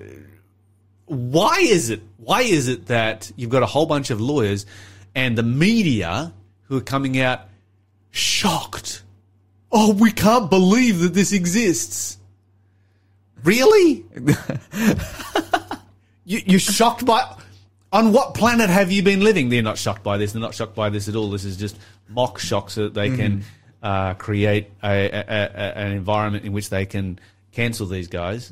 why 1.05 1.59
is 1.61 1.89
it? 1.89 2.01
Why 2.17 2.41
is 2.41 2.67
it 2.67 2.87
that 2.87 3.31
you've 3.37 3.49
got 3.49 3.63
a 3.63 3.65
whole 3.65 3.85
bunch 3.85 4.09
of 4.09 4.19
lawyers 4.19 4.65
and 5.15 5.37
the 5.37 5.43
media 5.43 6.33
who 6.63 6.75
are 6.77 6.81
coming 6.81 7.17
out 7.17 7.47
shocked? 8.11 9.03
Oh, 9.71 9.93
we 9.93 10.11
can't 10.11 10.49
believe 10.49 10.99
that 10.99 11.13
this 11.13 11.31
exists. 11.31 12.17
Really? 13.41 14.05
you, 16.25 16.41
you're 16.45 16.59
shocked 16.59 17.05
by. 17.05 17.23
On 17.91 18.11
what 18.11 18.33
planet 18.33 18.69
have 18.69 18.91
you 18.91 19.01
been 19.01 19.21
living? 19.21 19.49
They're 19.49 19.61
not 19.63 19.77
shocked 19.77 20.03
by 20.03 20.17
this. 20.17 20.33
They're 20.33 20.41
not 20.41 20.53
shocked 20.53 20.75
by 20.75 20.89
this 20.89 21.07
at 21.07 21.15
all. 21.15 21.29
This 21.29 21.45
is 21.45 21.55
just 21.57 21.77
mock 22.09 22.37
shock 22.39 22.69
so 22.69 22.83
that 22.83 22.93
they 22.93 23.15
can 23.15 23.43
uh, 23.81 24.13
create 24.15 24.69
a, 24.83 25.05
a, 25.09 25.19
a, 25.27 25.77
an 25.77 25.91
environment 25.93 26.43
in 26.45 26.51
which 26.51 26.69
they 26.69 26.85
can 26.85 27.19
cancel 27.53 27.87
these 27.87 28.07
guys. 28.09 28.49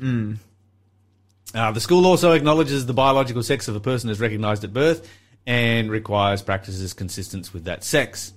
Uh, 1.54 1.70
the 1.72 1.80
school 1.80 2.06
also 2.06 2.32
acknowledges 2.32 2.86
the 2.86 2.94
biological 2.94 3.42
sex 3.42 3.68
of 3.68 3.76
a 3.76 3.80
person 3.80 4.10
is 4.10 4.20
recognised 4.20 4.64
at 4.64 4.72
birth 4.72 5.08
and 5.46 5.90
requires 5.90 6.42
practices 6.42 6.92
consistent 6.92 7.52
with 7.52 7.64
that 7.64 7.84
sex. 7.84 8.32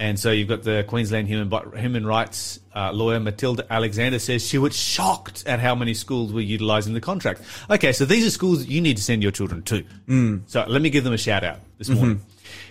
And 0.00 0.18
so 0.18 0.30
you've 0.30 0.48
got 0.48 0.62
the 0.62 0.84
Queensland 0.86 1.26
human 1.26 1.50
human 1.76 2.06
rights 2.06 2.60
uh, 2.74 2.92
lawyer 2.92 3.18
Matilda 3.18 3.66
Alexander 3.68 4.20
says 4.20 4.46
she 4.46 4.56
was 4.56 4.76
shocked 4.76 5.42
at 5.44 5.58
how 5.58 5.74
many 5.74 5.92
schools 5.92 6.32
were 6.32 6.40
utilising 6.40 6.94
the 6.94 7.00
contract. 7.00 7.40
Okay, 7.68 7.92
so 7.92 8.04
these 8.04 8.24
are 8.24 8.30
schools 8.30 8.60
that 8.60 8.70
you 8.70 8.80
need 8.80 8.96
to 8.96 9.02
send 9.02 9.24
your 9.24 9.32
children 9.32 9.62
to. 9.64 9.84
Mm. 10.06 10.42
So 10.46 10.64
let 10.68 10.82
me 10.82 10.90
give 10.90 11.02
them 11.02 11.12
a 11.14 11.18
shout 11.18 11.42
out 11.42 11.58
this 11.78 11.88
morning. 11.88 12.20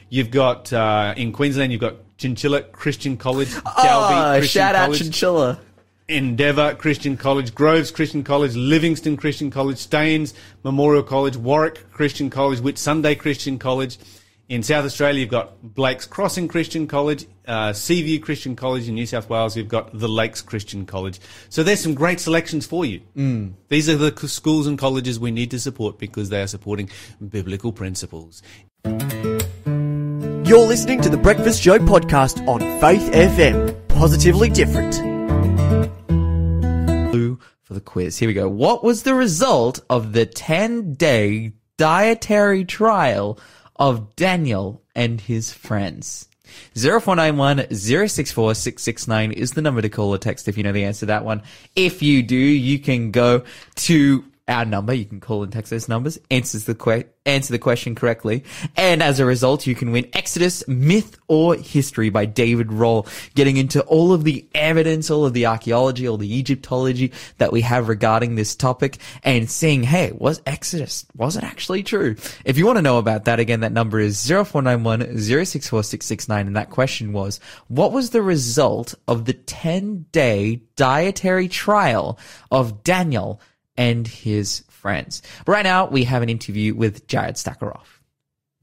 You've 0.09 0.31
got 0.31 0.71
uh, 0.71 1.13
in 1.17 1.33
Queensland, 1.33 1.73
you've 1.73 1.81
got 1.81 1.95
Chinchilla 2.17 2.61
Christian 2.61 3.17
College, 3.17 3.51
Dalby 3.53 3.65
Oh, 3.75 4.37
Christian 4.39 4.61
shout 4.61 4.75
out 4.75 4.93
Chinchilla. 4.95 5.59
Endeavour 6.07 6.75
Christian 6.75 7.17
College, 7.17 7.53
Groves 7.53 7.91
Christian 7.91 8.23
College, 8.23 8.55
Livingstone 8.55 9.17
Christian 9.17 9.51
College, 9.51 9.77
Staines 9.77 10.33
Memorial 10.63 11.03
College, 11.03 11.35
Warwick 11.35 11.91
Christian 11.91 12.29
College, 12.29 12.59
Whitsunday 12.59 13.19
Christian 13.19 13.59
College. 13.59 13.97
In 14.49 14.63
South 14.63 14.85
Australia, 14.85 15.19
you've 15.19 15.29
got 15.29 15.61
Blake's 15.61 16.05
Crossing 16.05 16.47
Christian 16.47 16.87
College, 16.87 17.25
uh, 17.45 17.73
Seaview 17.73 18.17
Christian 18.17 18.55
College. 18.55 18.87
In 18.87 18.95
New 18.95 19.05
South 19.05 19.29
Wales, 19.29 19.57
you've 19.57 19.67
got 19.67 19.91
the 19.91 20.07
Lakes 20.07 20.41
Christian 20.41 20.85
College. 20.85 21.19
So 21.49 21.63
there's 21.63 21.81
some 21.81 21.93
great 21.93 22.21
selections 22.21 22.65
for 22.65 22.85
you. 22.85 23.01
Mm. 23.17 23.55
These 23.67 23.89
are 23.89 23.97
the 23.97 24.15
schools 24.29 24.65
and 24.65 24.79
colleges 24.79 25.19
we 25.19 25.31
need 25.31 25.51
to 25.51 25.59
support 25.59 25.99
because 25.99 26.29
they 26.29 26.41
are 26.41 26.47
supporting 26.47 26.89
biblical 27.27 27.73
principles. 27.73 28.41
You're 28.85 30.65
listening 30.65 31.01
to 31.01 31.09
the 31.09 31.19
Breakfast 31.21 31.61
Show 31.61 31.79
podcast 31.79 32.47
on 32.47 32.61
Faith 32.79 33.11
FM. 33.11 33.75
Positively 33.89 34.49
different. 34.49 34.93
Clue 37.11 37.37
for 37.63 37.73
the 37.73 37.81
quiz. 37.81 38.17
Here 38.17 38.29
we 38.29 38.33
go. 38.33 38.47
What 38.47 38.81
was 38.81 39.03
the 39.03 39.13
result 39.13 39.81
of 39.89 40.13
the 40.13 40.25
10 40.25 40.93
day 40.93 41.51
dietary 41.77 42.65
trial 42.65 43.39
of 43.79 44.15
Daniel 44.15 44.81
and 44.95 45.21
his 45.21 45.51
friends? 45.51 46.27
0491 46.75 47.67
064 47.71 48.55
669 48.55 49.31
is 49.31 49.51
the 49.51 49.61
number 49.61 49.81
to 49.81 49.89
call 49.89 50.13
or 50.13 50.17
text 50.17 50.47
if 50.47 50.57
you 50.57 50.63
know 50.63 50.71
the 50.71 50.85
answer 50.85 51.01
to 51.01 51.05
that 51.07 51.25
one. 51.25 51.43
If 51.75 52.01
you 52.01 52.23
do, 52.23 52.35
you 52.35 52.79
can 52.79 53.11
go 53.11 53.43
to 53.75 54.23
our 54.47 54.65
number. 54.65 54.93
You 54.93 55.05
can 55.05 55.19
call 55.19 55.43
and 55.43 55.51
text 55.51 55.69
those 55.69 55.89
numbers. 55.89 56.19
Answers 56.31 56.65
the 56.65 56.75
que- 56.75 57.05
answer 57.25 57.51
the 57.51 57.59
question 57.59 57.93
correctly, 57.93 58.43
and 58.75 59.03
as 59.03 59.19
a 59.19 59.25
result, 59.25 59.67
you 59.67 59.75
can 59.75 59.91
win 59.91 60.09
Exodus 60.13 60.65
Myth 60.67 61.17
or 61.27 61.55
History 61.55 62.09
by 62.09 62.25
David 62.25 62.67
Rohl, 62.67 63.07
getting 63.35 63.57
into 63.57 63.81
all 63.83 64.13
of 64.13 64.23
the 64.23 64.47
evidence, 64.55 65.11
all 65.11 65.25
of 65.25 65.33
the 65.33 65.45
archaeology, 65.45 66.07
all 66.07 66.17
the 66.17 66.33
Egyptology 66.33 67.11
that 67.37 67.51
we 67.51 67.61
have 67.61 67.89
regarding 67.89 68.35
this 68.35 68.55
topic, 68.55 68.97
and 69.23 69.49
seeing, 69.49 69.83
hey, 69.83 70.11
was 70.13 70.41
Exodus 70.45 71.05
was 71.15 71.35
it 71.35 71.43
actually 71.43 71.83
true? 71.83 72.15
If 72.45 72.57
you 72.57 72.65
want 72.65 72.77
to 72.77 72.81
know 72.81 72.97
about 72.97 73.25
that, 73.25 73.39
again, 73.39 73.61
that 73.61 73.71
number 73.71 73.99
is 73.99 74.25
0491 74.25 75.17
064 75.17 75.83
669, 75.83 76.47
and 76.47 76.55
that 76.55 76.69
question 76.69 77.11
was, 77.13 77.39
what 77.67 77.91
was 77.91 78.11
the 78.11 78.21
result 78.21 78.95
of 79.07 79.25
the 79.25 79.33
10 79.33 80.05
day 80.11 80.61
dietary 80.75 81.47
trial 81.47 82.17
of 82.51 82.83
Daniel? 82.83 83.41
And 83.77 84.07
his 84.07 84.63
friends. 84.69 85.21
But 85.45 85.51
right 85.51 85.63
now, 85.63 85.87
we 85.87 86.03
have 86.05 86.23
an 86.23 86.29
interview 86.29 86.73
with 86.73 87.07
Jared 87.07 87.35
Stackelroth. 87.35 87.85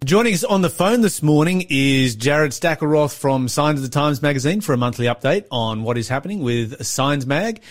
Joining 0.04 0.34
us 0.34 0.44
on 0.44 0.60
the 0.60 0.68
phone 0.68 1.00
this 1.00 1.22
morning 1.22 1.64
is 1.70 2.14
Jared 2.14 2.50
Stackelroth 2.50 3.16
from 3.16 3.48
Signs 3.48 3.78
of 3.78 3.84
the 3.84 3.90
Times 3.90 4.20
magazine 4.20 4.60
for 4.60 4.74
a 4.74 4.76
monthly 4.76 5.06
update 5.06 5.46
on 5.50 5.82
what 5.82 5.96
is 5.96 6.08
happening 6.08 6.42
with 6.42 6.84
Signs 6.84 7.26
Mag. 7.26 7.62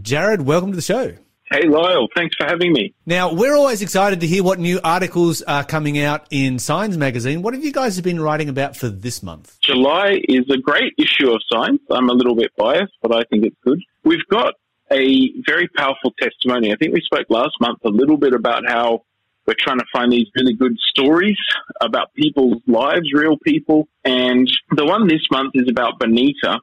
Jared, 0.00 0.42
welcome 0.42 0.70
to 0.70 0.76
the 0.76 0.82
show. 0.82 1.14
Hey, 1.50 1.66
Lyle. 1.66 2.06
Thanks 2.14 2.36
for 2.38 2.46
having 2.46 2.72
me. 2.72 2.94
Now, 3.06 3.32
we're 3.32 3.56
always 3.56 3.82
excited 3.82 4.20
to 4.20 4.26
hear 4.28 4.44
what 4.44 4.60
new 4.60 4.78
articles 4.84 5.42
are 5.42 5.64
coming 5.64 5.98
out 5.98 6.28
in 6.30 6.60
Signs 6.60 6.96
magazine. 6.96 7.42
What 7.42 7.54
have 7.54 7.64
you 7.64 7.72
guys 7.72 8.00
been 8.00 8.20
writing 8.20 8.48
about 8.48 8.76
for 8.76 8.88
this 8.88 9.20
month? 9.20 9.58
July 9.60 10.20
is 10.28 10.48
a 10.48 10.58
great 10.58 10.92
issue 10.96 11.32
of 11.32 11.40
Signs. 11.50 11.80
I'm 11.90 12.08
a 12.08 12.12
little 12.12 12.36
bit 12.36 12.52
biased, 12.56 12.92
but 13.02 13.12
I 13.12 13.24
think 13.24 13.46
it's 13.46 13.56
good. 13.64 13.80
We've 14.04 14.24
got 14.30 14.54
a 14.92 15.32
very 15.46 15.68
powerful 15.68 16.12
testimony. 16.20 16.72
I 16.72 16.76
think 16.76 16.94
we 16.94 17.00
spoke 17.00 17.26
last 17.28 17.54
month 17.60 17.78
a 17.84 17.88
little 17.88 18.16
bit 18.16 18.34
about 18.34 18.64
how 18.66 19.04
we're 19.46 19.54
trying 19.58 19.78
to 19.78 19.84
find 19.92 20.12
these 20.12 20.26
really 20.36 20.54
good 20.54 20.76
stories 20.90 21.38
about 21.80 22.12
people's 22.14 22.62
lives, 22.66 23.12
real 23.12 23.36
people. 23.38 23.88
And 24.04 24.48
the 24.70 24.84
one 24.84 25.08
this 25.08 25.26
month 25.30 25.52
is 25.54 25.68
about 25.68 25.98
Benita, 25.98 26.60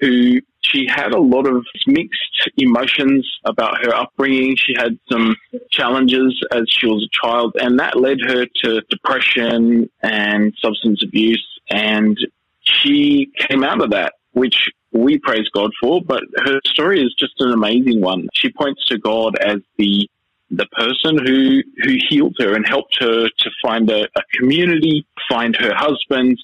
who 0.00 0.40
she 0.60 0.86
had 0.88 1.12
a 1.12 1.20
lot 1.20 1.46
of 1.46 1.64
mixed 1.86 2.50
emotions 2.56 3.28
about 3.44 3.84
her 3.84 3.94
upbringing. 3.94 4.56
She 4.56 4.74
had 4.76 4.98
some 5.10 5.36
challenges 5.70 6.34
as 6.50 6.64
she 6.68 6.86
was 6.86 7.04
a 7.06 7.26
child, 7.26 7.56
and 7.60 7.78
that 7.78 7.98
led 7.98 8.18
her 8.26 8.46
to 8.64 8.80
depression 8.88 9.90
and 10.02 10.54
substance 10.60 11.02
abuse. 11.02 11.46
And 11.70 12.16
she 12.62 13.30
came 13.38 13.62
out 13.62 13.82
of 13.82 13.90
that, 13.90 14.14
which 14.32 14.70
we 14.94 15.18
praise 15.18 15.48
God 15.52 15.72
for, 15.80 16.00
but 16.00 16.22
her 16.44 16.60
story 16.66 17.02
is 17.02 17.12
just 17.18 17.34
an 17.40 17.52
amazing 17.52 18.00
one. 18.00 18.28
She 18.32 18.50
points 18.50 18.86
to 18.86 18.98
God 18.98 19.36
as 19.38 19.58
the 19.76 20.08
the 20.50 20.66
person 20.66 21.18
who 21.18 21.62
who 21.82 21.96
healed 22.08 22.36
her 22.38 22.54
and 22.54 22.66
helped 22.66 22.96
her 23.00 23.28
to 23.28 23.50
find 23.60 23.90
a, 23.90 24.04
a 24.04 24.22
community, 24.38 25.04
find 25.28 25.56
her 25.56 25.74
husband 25.74 26.38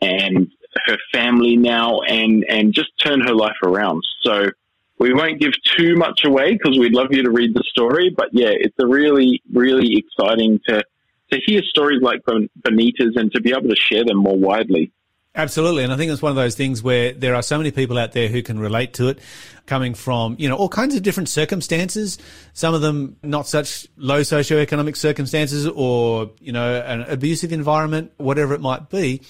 and 0.00 0.50
her 0.86 0.96
family 1.12 1.56
now, 1.56 2.00
and 2.00 2.44
and 2.48 2.74
just 2.74 2.90
turn 2.98 3.20
her 3.20 3.34
life 3.34 3.56
around. 3.62 4.02
So 4.22 4.50
we 4.98 5.14
won't 5.14 5.40
give 5.40 5.52
too 5.76 5.94
much 5.96 6.24
away 6.24 6.54
because 6.54 6.78
we'd 6.78 6.94
love 6.94 7.08
you 7.10 7.22
to 7.22 7.30
read 7.30 7.54
the 7.54 7.64
story. 7.68 8.10
But 8.14 8.30
yeah, 8.32 8.50
it's 8.50 8.76
a 8.80 8.86
really 8.86 9.42
really 9.52 9.96
exciting 9.96 10.60
to 10.68 10.82
to 11.30 11.40
hear 11.46 11.62
stories 11.62 12.02
like 12.02 12.20
Benita's 12.24 13.16
and 13.16 13.32
to 13.32 13.40
be 13.40 13.50
able 13.50 13.68
to 13.68 13.76
share 13.76 14.04
them 14.04 14.18
more 14.18 14.36
widely. 14.36 14.92
Absolutely. 15.34 15.82
And 15.82 15.92
I 15.92 15.96
think 15.96 16.12
it's 16.12 16.20
one 16.20 16.30
of 16.30 16.36
those 16.36 16.54
things 16.54 16.82
where 16.82 17.12
there 17.12 17.34
are 17.34 17.42
so 17.42 17.56
many 17.56 17.70
people 17.70 17.96
out 17.96 18.12
there 18.12 18.28
who 18.28 18.42
can 18.42 18.58
relate 18.58 18.92
to 18.94 19.08
it 19.08 19.18
coming 19.64 19.94
from, 19.94 20.36
you 20.38 20.46
know, 20.46 20.56
all 20.56 20.68
kinds 20.68 20.94
of 20.94 21.02
different 21.02 21.30
circumstances. 21.30 22.18
Some 22.52 22.74
of 22.74 22.82
them 22.82 23.16
not 23.22 23.46
such 23.46 23.88
low 23.96 24.20
socioeconomic 24.20 24.94
circumstances 24.94 25.66
or, 25.66 26.32
you 26.38 26.52
know, 26.52 26.82
an 26.82 27.02
abusive 27.02 27.50
environment, 27.50 28.12
whatever 28.18 28.52
it 28.52 28.60
might 28.60 28.90
be. 28.90 29.22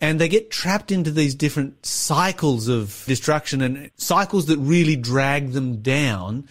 And 0.00 0.20
they 0.20 0.28
get 0.28 0.50
trapped 0.50 0.90
into 0.90 1.12
these 1.12 1.36
different 1.36 1.86
cycles 1.86 2.66
of 2.66 3.04
destruction 3.06 3.60
and 3.60 3.90
cycles 3.96 4.46
that 4.46 4.58
really 4.58 4.96
drag 4.96 5.52
them 5.52 5.80
down. 5.80 6.48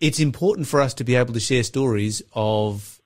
It's 0.00 0.20
important 0.20 0.68
for 0.68 0.80
us 0.80 0.94
to 0.94 1.04
be 1.04 1.16
able 1.16 1.34
to 1.34 1.40
share 1.40 1.64
stories 1.64 2.22
of 2.32 2.98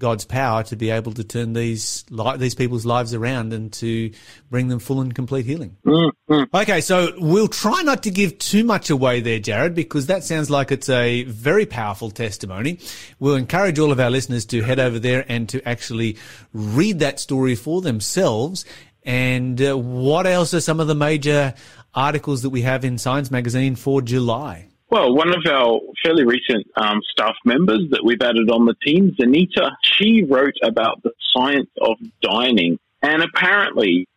God's 0.00 0.24
power 0.24 0.64
to 0.64 0.76
be 0.76 0.90
able 0.90 1.12
to 1.12 1.22
turn 1.22 1.52
these 1.52 2.04
li- 2.10 2.36
these 2.38 2.56
people's 2.56 2.84
lives 2.84 3.14
around 3.14 3.52
and 3.52 3.72
to 3.74 4.10
bring 4.50 4.66
them 4.66 4.80
full 4.80 5.00
and 5.00 5.14
complete 5.14 5.46
healing. 5.46 5.76
Mm-hmm. 5.86 6.56
Okay, 6.56 6.80
so 6.80 7.12
we'll 7.18 7.46
try 7.46 7.82
not 7.82 8.02
to 8.04 8.10
give 8.10 8.38
too 8.38 8.64
much 8.64 8.90
away 8.90 9.20
there, 9.20 9.38
Jared, 9.38 9.74
because 9.74 10.06
that 10.06 10.24
sounds 10.24 10.50
like 10.50 10.72
it's 10.72 10.88
a 10.88 11.22
very 11.24 11.66
powerful 11.66 12.10
testimony. 12.10 12.80
We'll 13.20 13.36
encourage 13.36 13.78
all 13.78 13.92
of 13.92 14.00
our 14.00 14.10
listeners 14.10 14.46
to 14.46 14.62
head 14.62 14.80
over 14.80 14.98
there 14.98 15.24
and 15.28 15.48
to 15.50 15.66
actually 15.68 16.16
read 16.52 16.98
that 17.00 17.20
story 17.20 17.54
for 17.54 17.80
themselves. 17.80 18.64
And 19.04 19.60
uh, 19.62 19.78
what 19.78 20.26
else 20.26 20.54
are 20.54 20.60
some 20.60 20.80
of 20.80 20.86
the 20.86 20.94
major 20.94 21.54
articles 21.94 22.42
that 22.42 22.50
we 22.50 22.62
have 22.62 22.84
in 22.84 22.98
Signs 22.98 23.30
Magazine 23.30 23.76
for 23.76 24.02
July? 24.02 24.69
Well, 24.90 25.14
one 25.14 25.28
of 25.28 25.46
our 25.46 25.80
fairly 26.02 26.24
recent 26.24 26.66
um, 26.76 27.00
staff 27.12 27.36
members 27.44 27.90
that 27.90 28.04
we've 28.04 28.20
added 28.20 28.50
on 28.50 28.66
the 28.66 28.74
team, 28.84 29.14
Zanita, 29.18 29.70
she 29.82 30.24
wrote 30.24 30.56
about 30.64 31.02
the 31.04 31.12
science 31.32 31.70
of 31.80 31.96
dining. 32.20 32.78
And 33.00 33.22
apparently, 33.22 34.08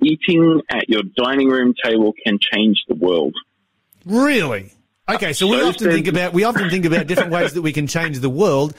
eating 0.00 0.62
at 0.70 0.88
your 0.88 1.02
dining 1.16 1.48
room 1.48 1.74
table 1.82 2.14
can 2.24 2.38
change 2.40 2.84
the 2.86 2.94
world. 2.94 3.34
Really? 4.06 4.72
Okay, 5.08 5.32
so 5.32 5.48
we 5.48 5.58
So 5.58 5.68
often 5.68 5.90
think 5.90 6.06
about 6.06 6.32
we 6.32 6.44
often 6.44 6.70
think 6.70 6.84
about 6.84 7.06
different 7.06 7.32
ways 7.32 7.52
that 7.54 7.62
we 7.62 7.72
can 7.72 7.86
change 7.86 8.20
the 8.20 8.30
world. 8.30 8.74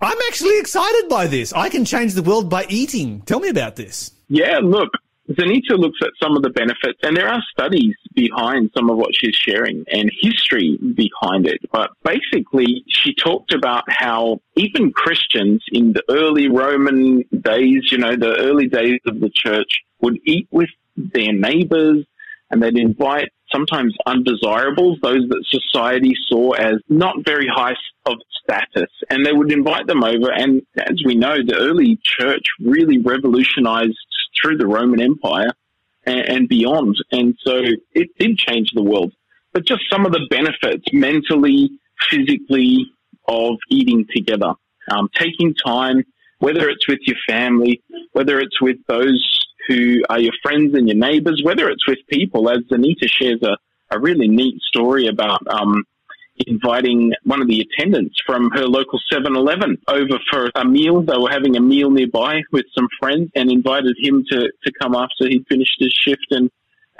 I'm 0.00 0.18
actually 0.28 0.58
excited 0.60 1.08
by 1.08 1.26
this. 1.26 1.52
I 1.52 1.68
can 1.70 1.84
change 1.84 2.14
the 2.14 2.22
world 2.22 2.48
by 2.48 2.66
eating. 2.68 3.22
Tell 3.22 3.40
me 3.40 3.48
about 3.48 3.74
this. 3.74 4.12
Yeah, 4.28 4.58
look, 4.62 4.90
Zanita 5.30 5.78
looks 5.78 5.98
at 6.02 6.10
some 6.22 6.36
of 6.36 6.42
the 6.42 6.50
benefits, 6.50 6.98
and 7.02 7.16
there 7.16 7.28
are 7.28 7.42
studies 7.52 7.94
behind 8.14 8.70
some 8.74 8.88
of 8.88 8.96
what 8.96 9.10
she's 9.14 9.34
sharing 9.34 9.84
and 9.92 10.10
history 10.20 10.78
behind 10.78 11.46
it. 11.46 11.60
But 11.70 11.90
basically, 12.02 12.82
she 12.88 13.14
talked 13.14 13.52
about 13.52 13.84
how 13.88 14.40
even 14.56 14.92
Christians 14.92 15.62
in 15.70 15.92
the 15.92 16.02
early 16.08 16.48
Roman 16.48 17.24
days, 17.40 17.92
you 17.92 17.98
know, 17.98 18.16
the 18.16 18.36
early 18.38 18.68
days 18.68 19.00
of 19.06 19.20
the 19.20 19.30
church, 19.32 19.80
would 20.00 20.18
eat 20.24 20.48
with 20.50 20.70
their 20.96 21.32
neighbors 21.32 22.06
and 22.50 22.62
they'd 22.62 22.78
invite 22.78 23.28
sometimes 23.52 23.94
undesirables, 24.06 24.98
those 25.02 25.28
that 25.28 25.44
society 25.48 26.14
saw 26.28 26.52
as 26.52 26.74
not 26.88 27.16
very 27.24 27.46
high 27.46 27.74
of 28.06 28.16
status, 28.42 28.90
and 29.10 29.24
they 29.24 29.32
would 29.32 29.52
invite 29.52 29.86
them 29.86 30.02
over. 30.02 30.32
And 30.32 30.62
as 30.78 31.02
we 31.04 31.14
know, 31.14 31.36
the 31.36 31.56
early 31.56 31.98
church 32.02 32.44
really 32.60 32.98
revolutionized 32.98 33.96
through 34.40 34.58
the 34.58 34.66
Roman 34.66 35.00
Empire 35.00 35.52
and, 36.04 36.20
and 36.20 36.48
beyond. 36.48 36.96
And 37.12 37.36
so 37.40 37.62
it 37.92 38.08
did 38.18 38.38
change 38.38 38.70
the 38.72 38.82
world. 38.82 39.12
But 39.52 39.66
just 39.66 39.82
some 39.90 40.06
of 40.06 40.12
the 40.12 40.26
benefits 40.30 40.84
mentally, 40.92 41.70
physically 42.10 42.86
of 43.26 43.56
eating 43.70 44.06
together, 44.14 44.52
um, 44.90 45.08
taking 45.14 45.54
time, 45.54 46.04
whether 46.38 46.68
it's 46.68 46.86
with 46.86 47.00
your 47.02 47.16
family, 47.26 47.82
whether 48.12 48.38
it's 48.38 48.60
with 48.60 48.76
those 48.86 49.38
who 49.66 50.02
are 50.08 50.18
your 50.18 50.32
friends 50.42 50.74
and 50.74 50.88
your 50.88 50.96
neighbors, 50.96 51.42
whether 51.44 51.68
it's 51.68 51.86
with 51.86 51.98
people, 52.08 52.48
as 52.48 52.60
Anita 52.70 53.06
shares 53.08 53.42
a, 53.42 53.56
a 53.90 53.98
really 53.98 54.28
neat 54.28 54.60
story 54.62 55.08
about 55.08 55.46
um, 55.48 55.84
inviting 56.46 57.12
one 57.24 57.40
of 57.42 57.48
the 57.48 57.60
attendants 57.60 58.16
from 58.26 58.50
her 58.50 58.66
local 58.66 58.98
7-Eleven 59.12 59.78
over 59.88 60.18
for 60.30 60.50
a 60.54 60.64
meal. 60.64 61.02
They 61.02 61.16
were 61.16 61.30
having 61.30 61.56
a 61.56 61.60
meal 61.60 61.90
nearby 61.90 62.42
with 62.52 62.66
some 62.74 62.88
friends 63.00 63.30
and 63.34 63.50
invited 63.50 63.96
him 64.00 64.24
to, 64.30 64.48
to 64.64 64.72
come 64.80 64.94
after 64.94 65.28
he'd 65.28 65.46
finished 65.48 65.76
his 65.78 65.92
shift 65.92 66.26
and 66.30 66.50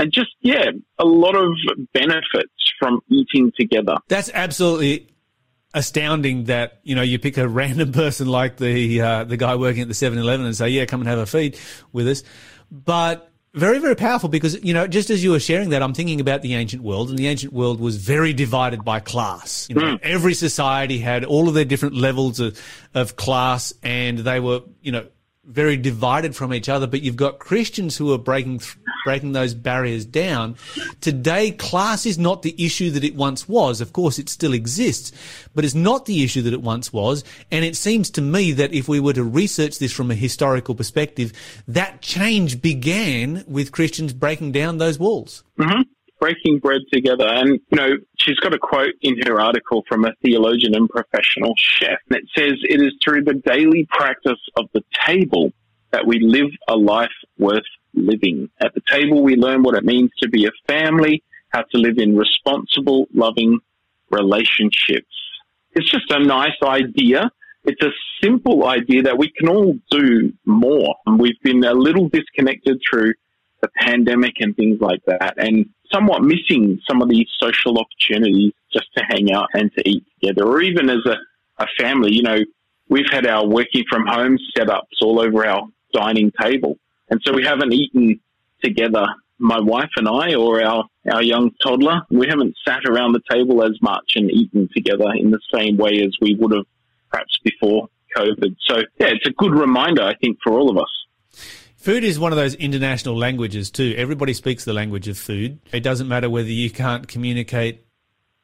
and 0.01 0.13
just 0.13 0.31
yeah, 0.41 0.71
a 1.01 1.05
lot 1.05 1.35
of 1.35 1.51
benefits 1.93 2.73
from 2.79 3.01
eating 3.11 3.51
together. 3.59 3.97
That's 4.07 4.31
absolutely 4.33 5.09
astounding 5.75 6.45
that 6.45 6.81
you 6.83 6.95
know 6.95 7.03
you 7.03 7.19
pick 7.19 7.37
a 7.37 7.49
random 7.49 7.93
person 7.93 8.27
like 8.29 8.57
the 8.57 9.01
uh, 9.01 9.25
the 9.25 9.37
guy 9.37 9.57
working 9.57 9.83
at 9.83 9.89
the 9.89 9.95
7-Eleven 9.95 10.47
and 10.47 10.57
say 10.57 10.69
yeah 10.69 10.87
come 10.87 11.01
and 11.01 11.09
have 11.09 11.19
a 11.19 11.27
feed 11.27 11.59
with 11.93 12.09
us 12.09 12.23
but 12.71 13.28
very, 13.55 13.79
very 13.79 13.97
powerful 13.97 14.29
because, 14.29 14.63
you 14.63 14.75
know, 14.75 14.87
just 14.87 15.11
as 15.11 15.25
you 15.25 15.31
were 15.31 15.41
sharing 15.41 15.71
that, 15.71 15.83
I'm 15.83 15.95
thinking 15.95 16.21
about 16.21 16.43
the 16.43 16.55
ancient 16.55 16.83
world 16.83 17.09
and 17.11 17.19
the 17.19 17.27
ancient 17.27 17.53
world 17.53 17.81
was 17.81 17.97
very 17.97 18.33
divided 18.33 18.85
by 18.85 19.01
class. 19.01 19.67
You 19.69 19.77
know, 19.77 19.97
mm. 19.97 20.01
every 20.03 20.35
society 20.35 20.99
had 20.99 21.25
all 21.25 21.49
of 21.49 21.55
their 21.55 21.65
different 21.65 21.95
levels 21.95 22.41
of, 22.41 22.61
of 22.95 23.17
class 23.17 23.73
and 23.83 24.19
they 24.19 24.41
were, 24.41 24.61
you 24.83 24.93
know, 24.93 25.07
very 25.49 25.77
divided 25.77 26.37
from 26.37 26.53
each 26.53 26.69
other, 26.69 26.87
but 26.87 27.03
you've 27.03 27.17
got 27.17 27.39
Christians 27.39 27.97
who 27.97 28.13
are 28.13 28.19
breaking 28.19 28.61
breaking 29.05 29.33
those 29.33 29.55
barriers 29.55 30.05
down. 30.05 30.57
Today, 31.01 31.51
class 31.53 32.05
is 32.05 32.19
not 32.19 32.43
the 32.43 32.55
issue 32.63 32.91
that 32.91 33.05
it 33.05 33.15
once 33.15 33.49
was. 33.49 33.81
Of 33.81 33.93
course, 33.93 34.19
it 34.19 34.29
still 34.29 34.53
exists, 34.53 35.13
but 35.55 35.65
it's 35.65 35.75
not 35.75 36.05
the 36.05 36.23
issue 36.23 36.43
that 36.43 36.53
it 36.53 36.61
once 36.61 36.93
was. 36.93 37.25
And 37.51 37.65
it 37.65 37.77
seems 37.77 38.11
to 38.11 38.21
me 38.21 38.53
that 38.53 38.75
if 38.75 38.89
we 38.89 39.01
were 39.01 39.15
to 39.15 39.25
research 39.25 39.79
this 39.79 39.93
from 39.93 40.11
a 40.11 40.15
historical 40.15 40.75
perspective, 40.75 41.33
that 41.67 42.03
change 42.03 42.61
began 42.61 43.45
with 43.47 43.73
Christians 43.73 44.13
breaking 44.13 44.53
down 44.53 44.79
those 44.79 44.99
walls. 44.99 45.43
Mm-hmm 45.59 45.83
breaking 46.21 46.59
bread 46.59 46.83
together. 46.93 47.27
And, 47.27 47.61
you 47.71 47.77
know, 47.77 47.91
she's 48.19 48.39
got 48.41 48.55
a 48.55 48.59
quote 48.59 48.95
in 49.03 49.17
her 49.27 49.41
article 49.41 49.85
from 49.89 50.05
a 50.05 50.13
theologian 50.23 50.75
and 50.75 50.89
professional 50.89 51.55
chef. 51.57 51.99
And 52.11 52.19
it 52.19 52.25
says, 52.37 52.55
it 52.63 52.81
is 52.81 52.95
through 53.05 53.25
the 53.25 53.35
daily 53.35 53.87
practice 53.91 54.41
of 54.57 54.67
the 54.73 54.83
table 55.07 55.53
that 55.91 56.07
we 56.07 56.19
live 56.21 56.51
a 56.69 56.77
life 56.77 57.09
worth 57.39 57.63
living. 57.95 58.51
At 58.61 58.75
the 58.75 58.83
table, 58.91 59.23
we 59.23 59.37
learn 59.37 59.63
what 59.63 59.77
it 59.77 59.85
means 59.85 60.11
to 60.23 60.29
be 60.29 60.47
a 60.47 60.51
family, 60.67 61.23
how 61.51 61.63
to 61.63 61.79
live 61.79 61.99
in 61.99 62.17
responsible, 62.17 63.07
loving 63.15 63.59
relationships. 64.11 65.07
It's 65.73 65.91
just 65.91 66.11
a 66.11 66.23
nice 66.23 66.57
idea. 66.63 67.31
It's 67.65 67.83
a 67.83 67.91
simple 68.23 68.67
idea 68.67 69.03
that 69.03 69.19
we 69.19 69.31
can 69.31 69.49
all 69.49 69.75
do 69.91 70.33
more. 70.45 70.95
And 71.07 71.19
we've 71.19 71.41
been 71.43 71.65
a 71.65 71.75
little 71.75 72.09
disconnected 72.09 72.81
through 72.89 73.15
the 73.61 73.69
pandemic 73.81 74.35
and 74.41 74.55
things 74.57 74.81
like 74.81 75.01
that. 75.07 75.35
And 75.37 75.67
somewhat 75.93 76.23
missing 76.23 76.81
some 76.89 77.03
of 77.03 77.09
these 77.09 77.27
social 77.41 77.79
opportunities 77.79 78.53
just 78.73 78.87
to 78.97 79.05
hang 79.09 79.33
out 79.33 79.49
and 79.55 79.73
to 79.75 79.89
eat 79.89 80.05
together, 80.21 80.47
or 80.47 80.61
even 80.61 80.91
as 80.91 81.05
a, 81.07 81.17
a 81.63 81.67
family. 81.79 82.13
You 82.13 82.23
know, 82.23 82.39
we've 82.89 83.11
had 83.11 83.27
our 83.27 83.47
working 83.47 83.85
from 83.91 84.07
home 84.07 84.39
setups 84.57 85.03
all 85.03 85.21
over 85.21 85.47
our 85.47 85.67
dining 85.93 86.33
table, 86.41 86.79
and 87.09 87.21
so 87.25 87.33
we 87.33 87.45
haven't 87.45 87.73
eaten 87.73 88.21
together. 88.63 89.07
My 89.41 89.61
wife 89.61 89.91
and 89.97 90.09
I, 90.09 90.35
or 90.35 90.63
our, 90.63 90.85
our 91.13 91.23
young 91.23 91.53
toddler, 91.63 92.03
we 92.11 92.27
haven't 92.27 92.57
sat 92.67 92.85
around 92.87 93.13
the 93.13 93.23
table 93.31 93.63
as 93.63 93.81
much 93.81 94.15
and 94.17 94.31
eaten 94.31 94.69
together 94.75 95.13
in 95.15 95.31
the 95.31 95.39
same 95.55 95.77
way 95.77 96.03
as 96.05 96.17
we 96.21 96.35
would 96.35 96.53
have 96.53 96.67
perhaps 97.11 97.39
before 97.45 97.89
COVID. 98.17 98.57
So, 98.67 98.79
yeah, 98.99 99.09
it's 99.09 99.27
a 99.27 99.31
good 99.31 99.53
reminder, 99.53 100.03
I 100.03 100.17
think, 100.17 100.39
for 100.43 100.55
all 100.55 100.69
of 100.71 100.77
us. 100.77 101.68
Food 101.79 102.03
is 102.03 102.19
one 102.19 102.33
of 102.33 102.37
those 102.37 102.57
international 102.57 103.17
languages 103.17 103.71
too. 103.71 103.95
Everybody 103.97 104.35
speaks 104.35 104.65
the 104.65 104.73
language 104.73 105.07
of 105.07 105.17
food. 105.17 105.61
It 105.73 105.85
doesn't 105.85 106.09
matter 106.09 106.29
whether 106.29 106.49
you 106.49 106.71
can't 106.71 107.07
communicate 107.07 107.87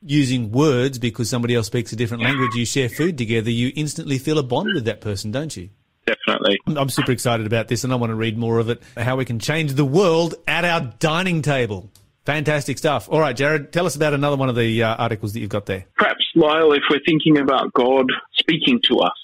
using 0.01 0.53
words 0.53 1.01
because 1.01 1.31
somebody 1.31 1.57
else 1.57 1.67
speaks 1.67 1.93
a 1.93 1.97
different 1.97 2.23
language. 2.23 2.55
You 2.55 2.65
share 2.65 2.89
food 2.89 3.19
together, 3.19 3.51
you 3.51 3.73
instantly 3.75 4.19
feel 4.19 4.39
a 4.39 4.45
bond 4.45 4.71
with 4.73 4.85
that 4.85 5.01
person, 5.01 5.33
don't 5.33 5.55
you? 5.57 5.71
Definitely. 6.07 6.61
I'm 6.69 6.89
super 6.89 7.11
excited 7.11 7.45
about 7.45 7.67
this 7.67 7.83
and 7.83 7.93
I 7.93 7.97
want 7.97 8.11
to 8.11 8.15
read 8.15 8.39
more 8.39 8.61
of 8.61 8.69
it. 8.69 8.81
How 8.97 9.17
we 9.17 9.25
can 9.25 9.41
change 9.41 9.73
the 9.73 9.85
world 9.85 10.37
at 10.47 10.65
our 10.65 10.93
dining 11.01 11.43
table. 11.43 11.91
Fantastic 12.27 12.79
stuff. 12.79 13.09
All 13.11 13.19
right, 13.19 13.35
Jared, 13.35 13.73
tell 13.73 13.85
us 13.85 13.97
about 13.97 14.15
another 14.15 14.37
one 14.37 14.49
of 14.49 14.55
the 14.55 14.85
uh, 14.85 14.95
articles 14.95 15.33
that 15.33 15.41
you've 15.41 15.51
got 15.51 15.67
there. 15.67 15.87
Perhaps, 15.97 16.25
Lyle, 16.37 16.73
if 16.73 16.83
we're 16.89 17.01
thinking 17.05 17.39
about 17.39 17.73
God 17.73 18.07
speaking 18.35 18.81
to 18.85 19.01
us, 19.01 19.19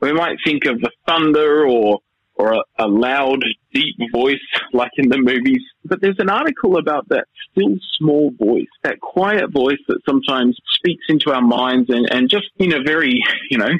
we 0.00 0.12
might 0.12 0.36
think 0.44 0.66
of 0.66 0.82
the 0.82 0.90
thunder 1.06 1.66
or 1.66 2.00
or 2.34 2.52
a, 2.52 2.62
a 2.78 2.86
loud, 2.86 3.42
deep 3.72 3.96
voice 4.12 4.40
like 4.72 4.90
in 4.96 5.08
the 5.08 5.18
movies. 5.18 5.62
But 5.84 6.00
there's 6.00 6.18
an 6.18 6.30
article 6.30 6.76
about 6.76 7.08
that 7.08 7.26
still 7.50 7.76
small 7.98 8.30
voice, 8.38 8.68
that 8.82 9.00
quiet 9.00 9.52
voice 9.52 9.78
that 9.88 10.00
sometimes 10.06 10.58
speaks 10.74 11.04
into 11.08 11.32
our 11.32 11.42
minds 11.42 11.90
and, 11.90 12.10
and 12.10 12.28
just 12.28 12.46
in 12.58 12.72
a 12.72 12.82
very, 12.82 13.22
you 13.50 13.58
know, 13.58 13.70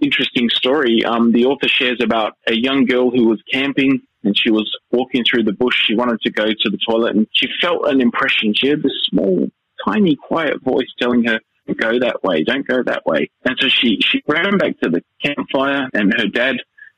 interesting 0.00 0.48
story. 0.48 1.04
Um, 1.04 1.32
the 1.32 1.46
author 1.46 1.68
shares 1.68 2.00
about 2.02 2.34
a 2.46 2.54
young 2.54 2.84
girl 2.84 3.10
who 3.10 3.28
was 3.28 3.42
camping 3.52 4.00
and 4.24 4.36
she 4.36 4.50
was 4.50 4.70
walking 4.90 5.24
through 5.24 5.44
the 5.44 5.52
bush. 5.52 5.76
She 5.86 5.94
wanted 5.94 6.20
to 6.22 6.30
go 6.30 6.46
to 6.46 6.70
the 6.70 6.78
toilet 6.86 7.16
and 7.16 7.26
she 7.32 7.48
felt 7.60 7.88
an 7.88 8.00
impression. 8.00 8.54
She 8.54 8.68
had 8.68 8.82
this 8.82 8.92
small, 9.08 9.48
tiny, 9.84 10.16
quiet 10.16 10.62
voice 10.62 10.88
telling 10.98 11.24
her, 11.24 11.40
go 11.78 11.98
that 12.00 12.22
way, 12.24 12.42
don't 12.42 12.66
go 12.66 12.82
that 12.82 13.06
way. 13.06 13.30
And 13.44 13.56
so 13.60 13.68
she, 13.68 13.98
she 14.00 14.22
ran 14.26 14.58
back 14.58 14.80
to 14.80 14.90
the 14.90 15.02
campfire 15.24 15.88
and 15.94 16.12
her 16.16 16.26
dad 16.26 16.56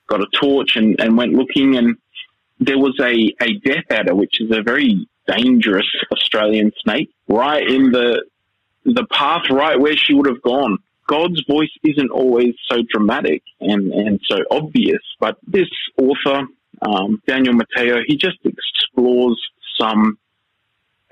got 0.08 0.20
a 0.20 0.26
torch 0.40 0.76
and, 0.76 1.00
and 1.00 1.16
went 1.16 1.32
looking 1.32 1.76
and 1.76 1.96
there 2.66 2.78
was 2.78 2.98
a, 3.00 3.34
a 3.42 3.54
death 3.64 3.84
adder, 3.90 4.14
which 4.14 4.40
is 4.40 4.50
a 4.50 4.62
very 4.62 5.06
dangerous 5.26 5.86
Australian 6.12 6.72
snake, 6.82 7.10
right 7.28 7.66
in 7.68 7.90
the 7.90 8.24
the 8.84 9.06
path 9.12 9.42
right 9.50 9.78
where 9.78 9.96
she 9.96 10.12
would 10.12 10.26
have 10.26 10.42
gone. 10.42 10.78
God's 11.06 11.42
voice 11.48 11.70
isn't 11.84 12.10
always 12.10 12.54
so 12.70 12.78
dramatic 12.92 13.42
and, 13.60 13.92
and 13.92 14.20
so 14.28 14.38
obvious, 14.50 15.00
but 15.20 15.36
this 15.46 15.68
author, 15.96 16.46
um, 16.80 17.22
Daniel 17.26 17.54
Matteo, 17.54 18.00
he 18.06 18.16
just 18.16 18.38
explores 18.44 19.40
some 19.80 20.18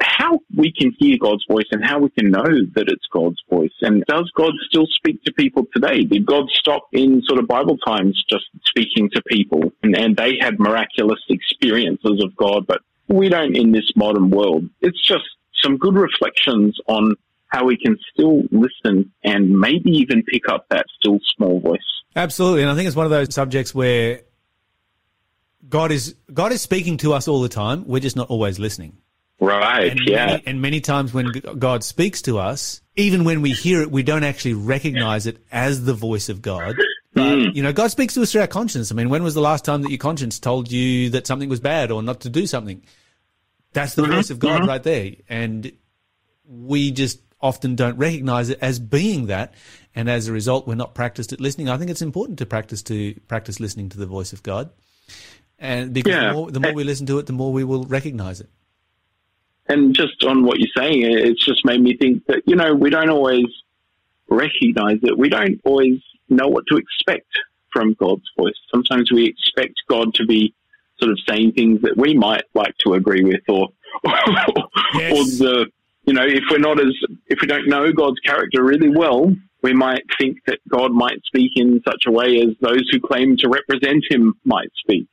how 0.01 0.39
we 0.57 0.73
can 0.73 0.93
hear 0.99 1.17
God's 1.21 1.45
voice 1.51 1.67
and 1.71 1.85
how 1.85 1.99
we 1.99 2.11
can 2.11 2.31
know 2.31 2.45
that 2.75 2.89
it's 2.89 3.07
God's 3.13 3.41
voice. 3.51 3.73
And 3.83 4.05
does 4.07 4.31
God 4.37 4.53
still 4.69 4.87
speak 4.87 5.23
to 5.25 5.33
people 5.33 5.67
today? 5.75 6.05
Did 6.05 6.27
God 6.27 6.45
stop 6.53 6.89
in 6.93 7.23
sort 7.27 7.39
of 7.39 7.49
Bible 7.49 7.79
times 7.79 8.23
just 8.29 8.45
speaking 8.65 9.11
to 9.11 9.23
people 9.23 9.73
and, 9.83 9.97
and 9.97 10.17
they 10.17 10.39
had 10.41 10.59
miraculous 10.59 11.21
experiences 11.29 12.23
of 12.23 12.35
God, 12.37 12.67
but 12.67 12.81
we 13.09 13.29
don't 13.29 13.57
in 13.57 13.73
this 13.73 13.91
modern 13.97 14.31
world. 14.31 14.69
It's 14.81 15.07
just 15.07 15.25
some 15.63 15.77
good 15.77 15.95
reflections 15.95 16.79
on 16.87 17.17
how 17.49 17.65
we 17.65 17.77
can 17.77 17.99
still 18.13 18.43
listen 18.51 19.13
and 19.25 19.51
maybe 19.51 19.91
even 19.91 20.23
pick 20.23 20.49
up 20.49 20.67
that 20.71 20.87
still 20.99 21.19
small 21.37 21.61
voice. 21.61 21.81
Absolutely. 22.15 22.63
And 22.63 22.71
I 22.71 22.75
think 22.75 22.87
it's 22.87 22.97
one 22.97 23.07
of 23.07 23.11
those 23.11 23.35
subjects 23.35 23.75
where 23.75 24.21
God 25.69 25.93
is 25.93 26.15
God 26.33 26.53
is 26.53 26.63
speaking 26.63 26.97
to 26.99 27.13
us 27.13 27.29
all 27.29 27.43
the 27.43 27.49
time. 27.49 27.85
We're 27.87 28.01
just 28.01 28.17
not 28.17 28.29
always 28.29 28.59
listening. 28.59 28.97
Right. 29.41 29.91
And 29.91 30.01
yeah. 30.05 30.27
Many, 30.27 30.43
and 30.47 30.63
many 30.63 30.81
times 30.81 31.15
when 31.15 31.31
God 31.59 31.83
speaks 31.83 32.23
to 32.23 32.39
us, 32.39 32.83
even 32.97 33.25
when 33.25 33.41
we 33.41 33.53
hear 33.53 33.81
it, 33.81 33.91
we 33.91 34.03
don't 34.03 34.25
actually 34.25 34.55
recognize 34.55 35.27
it 35.27 35.45
as 35.51 35.85
the 35.85 35.95
voice 35.95 36.29
of 36.29 36.43
God. 36.43 36.77
But, 37.15 37.23
mm. 37.23 37.55
you 37.55 37.63
know, 37.63 37.73
God 37.73 37.91
speaks 37.91 38.15
to 38.15 38.23
us 38.23 38.33
through 38.33 38.43
our 38.43 38.47
conscience. 38.47 38.93
I 38.93 38.95
mean, 38.95 39.09
when 39.09 39.23
was 39.23 39.35
the 39.35 39.41
last 39.41 39.65
time 39.65 39.83
that 39.83 39.91
your 39.91 39.99
conscience 39.99 40.39
told 40.39 40.71
you 40.71 41.11
that 41.11 41.27
something 41.27 41.49
was 41.49 41.61
bad 41.61 41.91
or 41.91 42.03
not 42.03 42.21
to 42.21 42.29
do 42.29 42.47
something? 42.47 42.85
That's 43.73 43.95
the 43.95 44.03
mm-hmm. 44.03 44.13
voice 44.13 44.31
of 44.31 44.39
God 44.39 44.61
mm-hmm. 44.61 44.69
right 44.69 44.83
there. 44.83 45.13
And 45.29 45.73
we 46.47 46.91
just 46.91 47.21
often 47.41 47.75
don't 47.75 47.97
recognize 47.97 48.51
it 48.51 48.59
as 48.61 48.79
being 48.79 49.27
that, 49.27 49.55
and 49.95 50.11
as 50.11 50.29
a 50.29 50.33
result, 50.33 50.67
we're 50.67 50.75
not 50.75 50.95
practiced 50.95 51.33
at 51.33 51.41
listening. 51.41 51.69
I 51.69 51.79
think 51.79 51.91
it's 51.91 52.03
important 52.03 52.39
to 52.41 52.47
practice 52.47 52.83
to 52.83 53.15
practice 53.29 53.61
listening 53.61 53.89
to 53.91 53.99
the 53.99 54.07
voice 54.07 54.33
of 54.33 54.43
God, 54.43 54.71
and 55.59 55.95
because 55.95 56.13
Yeah. 56.13 56.29
the, 56.29 56.35
more, 56.35 56.51
the 56.51 56.61
more 56.61 56.75
we 56.75 56.85
listen 56.85 57.07
to 57.07 57.19
it, 57.19 57.27
the 57.27 57.33
more 57.33 57.53
we 57.53 57.65
will 57.65 57.85
recognize 57.85 58.41
it. 58.41 58.51
And 59.71 59.95
just 59.95 60.25
on 60.25 60.45
what 60.45 60.59
you're 60.59 60.69
saying, 60.77 61.03
it's 61.05 61.45
just 61.45 61.65
made 61.65 61.81
me 61.81 61.97
think 61.97 62.27
that, 62.27 62.43
you 62.45 62.57
know, 62.57 62.75
we 62.75 62.91
don't 62.91 63.09
always 63.09 63.47
recognize 64.29 64.99
it. 65.05 65.17
We 65.17 65.29
don't 65.29 65.61
always 65.65 66.01
know 66.29 66.49
what 66.49 66.65
to 66.71 66.77
expect 66.77 67.31
from 67.73 67.95
God's 67.95 68.29
voice. 68.37 68.59
Sometimes 68.73 69.13
we 69.13 69.27
expect 69.27 69.75
God 69.89 70.13
to 70.15 70.27
be 70.27 70.53
sort 70.99 71.13
of 71.13 71.21
saying 71.29 71.53
things 71.53 71.83
that 71.83 71.97
we 71.97 72.15
might 72.15 72.43
like 72.53 72.77
to 72.79 72.95
agree 72.95 73.23
with 73.23 73.43
or, 73.49 73.69
Yes. 74.05 75.13
or 75.13 75.25
the, 75.39 75.67
you 76.05 76.15
know, 76.15 76.27
if 76.27 76.43
we're 76.51 76.59
not 76.59 76.81
as, 76.81 76.93
if 77.29 77.41
we 77.41 77.47
don't 77.47 77.69
know 77.69 77.93
God's 77.93 78.19
character 78.21 78.65
really 78.65 78.89
well, 78.91 79.33
we 79.63 79.73
might 79.73 80.03
think 80.19 80.39
that 80.47 80.59
God 80.69 80.91
might 80.91 81.23
speak 81.27 81.53
in 81.55 81.81
such 81.87 82.07
a 82.09 82.11
way 82.11 82.41
as 82.41 82.57
those 82.61 82.89
who 82.91 82.99
claim 82.99 83.37
to 83.37 83.49
represent 83.49 84.03
him 84.11 84.35
might 84.45 84.73
speak. 84.75 85.07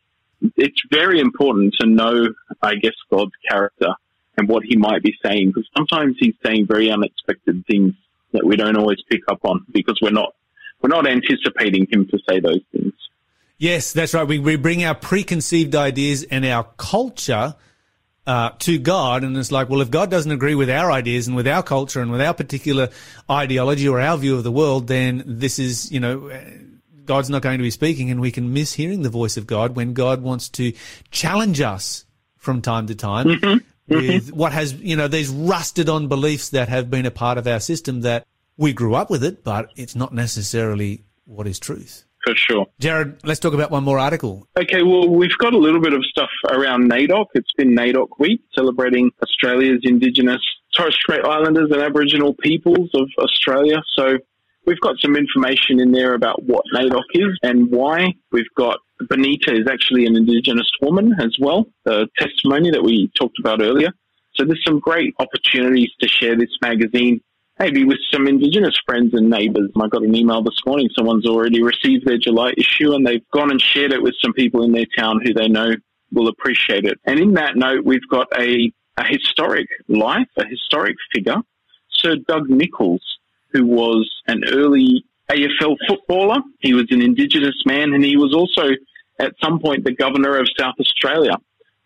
It's 0.55 0.81
very 0.91 1.19
important 1.19 1.75
to 1.79 1.85
know, 1.85 2.29
I 2.63 2.73
guess, 2.73 2.95
God's 3.11 3.33
character 3.47 3.93
and 4.37 4.47
what 4.47 4.63
he 4.63 4.77
might 4.77 5.01
be 5.03 5.13
saying 5.25 5.47
because 5.47 5.67
sometimes 5.75 6.15
he's 6.19 6.35
saying 6.45 6.67
very 6.67 6.89
unexpected 6.91 7.65
things 7.65 7.93
that 8.31 8.45
we 8.45 8.55
don't 8.55 8.77
always 8.77 8.99
pick 9.09 9.21
up 9.29 9.39
on 9.43 9.65
because 9.71 9.99
we're 10.01 10.11
not, 10.11 10.33
we're 10.81 10.89
not 10.89 11.07
anticipating 11.07 11.87
him 11.91 12.07
to 12.07 12.19
say 12.29 12.39
those 12.39 12.61
things. 12.71 12.93
Yes, 13.57 13.91
that's 13.91 14.13
right. 14.13 14.27
We, 14.27 14.37
we 14.37 14.55
bring 14.55 14.83
our 14.85 14.93
preconceived 14.93 15.75
ideas 15.75 16.23
and 16.23 16.45
our 16.45 16.63
culture 16.77 17.55
uh, 18.27 18.51
to 18.59 18.77
God, 18.77 19.23
and 19.23 19.35
it's 19.37 19.51
like, 19.51 19.69
well, 19.69 19.81
if 19.81 19.89
God 19.89 20.11
doesn't 20.11 20.31
agree 20.31 20.53
with 20.53 20.69
our 20.69 20.91
ideas 20.91 21.27
and 21.27 21.35
with 21.35 21.47
our 21.47 21.63
culture 21.63 22.01
and 22.01 22.11
with 22.11 22.21
our 22.21 22.33
particular 22.33 22.89
ideology 23.31 23.87
or 23.87 23.99
our 23.99 24.17
view 24.17 24.35
of 24.35 24.43
the 24.43 24.51
world, 24.51 24.87
then 24.87 25.23
this 25.25 25.57
is, 25.57 25.91
you 25.91 25.99
know, 25.99 26.29
uh, 26.29 26.39
God's 27.05 27.29
not 27.29 27.41
going 27.41 27.57
to 27.57 27.63
be 27.63 27.71
speaking, 27.71 28.11
and 28.11 28.19
we 28.19 28.31
can 28.31 28.53
miss 28.53 28.73
hearing 28.73 29.01
the 29.01 29.09
voice 29.09 29.37
of 29.37 29.47
God 29.47 29.75
when 29.75 29.93
God 29.93 30.21
wants 30.21 30.49
to 30.49 30.73
challenge 31.09 31.61
us 31.61 32.05
from 32.35 32.61
time 32.61 32.87
to 32.87 32.95
time 32.95 33.63
Mm-hmm. 33.89 34.07
with 34.07 34.33
what 34.33 34.51
has, 34.51 34.73
you 34.73 34.97
know, 34.97 35.07
these 35.07 35.29
rusted 35.29 35.87
on 35.87 36.07
beliefs 36.09 36.49
that 36.49 36.67
have 36.67 36.89
been 36.89 37.05
a 37.05 37.11
part 37.11 37.37
of 37.37 37.47
our 37.47 37.61
system 37.61 38.01
that 38.01 38.27
we 38.57 38.73
grew 38.73 38.95
up 38.95 39.09
with 39.09 39.23
it, 39.23 39.43
but 39.45 39.71
it's 39.77 39.95
not 39.95 40.13
necessarily 40.13 41.05
what 41.25 41.47
is 41.47 41.57
truth. 41.57 42.03
For 42.25 42.35
sure. 42.35 42.65
Jared, 42.79 43.23
let's 43.23 43.39
talk 43.39 43.53
about 43.53 43.71
one 43.71 43.85
more 43.85 43.99
article. 43.99 44.45
Okay, 44.59 44.83
well, 44.83 45.07
we've 45.07 45.37
got 45.37 45.53
a 45.53 45.57
little 45.57 45.79
bit 45.79 45.93
of 45.93 46.03
stuff 46.03 46.29
around 46.49 46.91
NAIDOC. 46.91 47.27
It's 47.35 47.51
been 47.53 47.73
NAIDOC 47.73 48.07
week, 48.19 48.41
celebrating 48.53 49.11
Australia's 49.23 49.79
Indigenous, 49.83 50.41
Torres 50.75 50.95
Strait 50.95 51.23
Islanders 51.23 51.71
and 51.71 51.81
Aboriginal 51.81 52.33
peoples 52.33 52.89
of 52.93 53.07
Australia. 53.19 53.81
So 53.95 54.17
we've 54.65 54.81
got 54.81 54.99
some 54.99 55.15
information 55.15 55.79
in 55.79 55.93
there 55.93 56.13
about 56.13 56.43
what 56.43 56.65
NAIDOC 56.75 57.03
is 57.13 57.39
and 57.43 57.71
why. 57.71 58.15
We've 58.33 58.53
got 58.57 58.79
Benita 59.09 59.53
is 59.53 59.67
actually 59.67 60.05
an 60.05 60.15
Indigenous 60.15 60.69
woman 60.81 61.13
as 61.19 61.35
well, 61.39 61.67
the 61.83 62.07
testimony 62.17 62.71
that 62.71 62.83
we 62.83 63.11
talked 63.17 63.39
about 63.39 63.61
earlier. 63.61 63.89
So 64.35 64.45
there's 64.45 64.63
some 64.65 64.79
great 64.79 65.15
opportunities 65.19 65.89
to 65.99 66.07
share 66.07 66.35
this 66.35 66.55
magazine 66.61 67.21
maybe 67.59 67.83
with 67.83 67.97
some 68.11 68.27
Indigenous 68.27 68.77
friends 68.85 69.13
and 69.13 69.29
neighbours. 69.29 69.69
I 69.75 69.87
got 69.87 70.03
an 70.03 70.15
email 70.15 70.41
this 70.43 70.59
morning. 70.65 70.89
Someone's 70.95 71.25
already 71.25 71.61
received 71.61 72.05
their 72.05 72.17
July 72.17 72.53
issue 72.57 72.93
and 72.93 73.05
they've 73.05 73.27
gone 73.33 73.51
and 73.51 73.61
shared 73.61 73.91
it 73.91 74.01
with 74.01 74.15
some 74.21 74.33
people 74.33 74.63
in 74.63 74.71
their 74.71 74.85
town 74.97 75.21
who 75.23 75.33
they 75.33 75.47
know 75.47 75.71
will 76.11 76.27
appreciate 76.27 76.85
it. 76.85 76.99
And 77.05 77.19
in 77.19 77.33
that 77.33 77.55
note, 77.55 77.83
we've 77.83 78.07
got 78.09 78.27
a, 78.37 78.71
a 78.97 79.03
historic 79.03 79.67
life, 79.87 80.27
a 80.37 80.45
historic 80.45 80.95
figure, 81.13 81.37
Sir 81.89 82.15
Doug 82.27 82.49
Nicholls, 82.49 83.01
who 83.51 83.65
was 83.65 84.09
an 84.27 84.43
early 84.51 85.03
AFL 85.31 85.75
footballer. 85.87 86.41
He 86.59 86.73
was 86.73 86.85
an 86.91 87.01
Indigenous 87.01 87.55
man 87.65 87.93
and 87.93 88.03
he 88.03 88.17
was 88.17 88.33
also 88.33 88.71
at 89.19 89.33
some 89.43 89.59
point 89.59 89.83
the 89.83 89.93
governor 89.93 90.37
of 90.37 90.47
South 90.57 90.75
Australia 90.79 91.37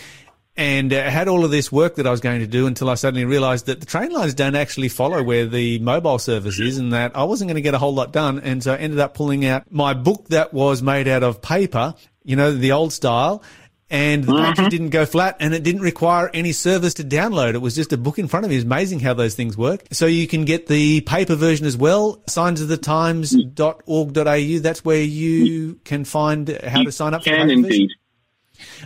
and 0.57 0.93
uh, 0.93 1.11
had 1.11 1.29
all 1.29 1.45
of 1.45 1.51
this 1.51 1.71
work 1.71 1.97
that 1.97 2.07
I 2.07 2.11
was 2.11 2.21
going 2.21 2.41
to 2.41 2.47
do 2.47 2.67
until 2.67 2.89
I 2.89 2.95
suddenly 2.95 3.25
realized 3.25 3.67
that 3.67 3.81
the 3.81 3.87
train 3.87 4.11
lines 4.11 4.35
don't 4.35 4.55
actually 4.55 4.89
follow 4.89 5.23
where 5.23 5.47
the 5.47 5.79
mobile 5.81 6.19
service 6.19 6.59
is 6.59 6.79
and 6.79 6.93
that 6.93 7.15
I 7.15 7.25
wasn't 7.25 7.49
going 7.49 7.57
to 7.57 7.63
get 7.63 7.75
a 7.75 7.79
whole 7.79 7.95
lot 7.95 8.13
done. 8.13 8.41
And 8.41 8.63
so 8.63 8.73
I 8.73 8.79
ended 8.79 8.99
up 8.99 9.15
pulling 9.15 9.45
out 9.45 9.71
my 9.71 9.93
book 9.93 10.29
that 10.29 10.55
was 10.55 10.83
made 10.83 11.09
out 11.09 11.23
of 11.23 11.43
paper, 11.43 11.95
you 12.25 12.37
know, 12.37 12.53
the 12.53 12.73
old 12.73 12.93
style. 12.93 13.43
And 13.89 14.25
the 14.25 14.33
mm-hmm. 14.33 14.43
battery 14.43 14.69
didn't 14.69 14.89
go 14.91 15.07
flat 15.07 15.37
and 15.39 15.55
it 15.55 15.63
didn't 15.63 15.83
require 15.83 16.29
any 16.35 16.51
service 16.51 16.95
to 16.95 17.05
download. 17.05 17.55
It 17.55 17.59
was 17.59 17.77
just 17.77 17.93
a 17.93 17.97
book 17.97 18.19
in 18.19 18.27
front 18.27 18.45
of 18.45 18.51
me. 18.51 18.57
It's 18.57 18.65
amazing 18.65 18.99
how 18.99 19.15
those 19.15 19.37
things 19.37 19.57
work. 19.57 19.85
So 19.93 20.07
you 20.07 20.27
can 20.27 20.45
get 20.45 20.67
the 20.67 21.03
paper 21.03 21.37
version 21.37 21.67
as 21.67 21.77
well. 21.77 22.21
signs 22.27 22.61
of 22.61 22.67
the 22.67 22.79
Signsofthetimes.org.au. 22.79 24.59
That's 24.61 24.85
where 24.85 25.03
you 25.03 25.79
can 25.85 26.05
find 26.05 26.49
how 26.65 26.83
to 26.83 26.91
sign 26.91 27.15
up 27.15 27.23
for 27.23 27.31
the 27.31 27.37
paper 27.37 27.47
version. 27.47 27.65
indeed. 27.65 27.91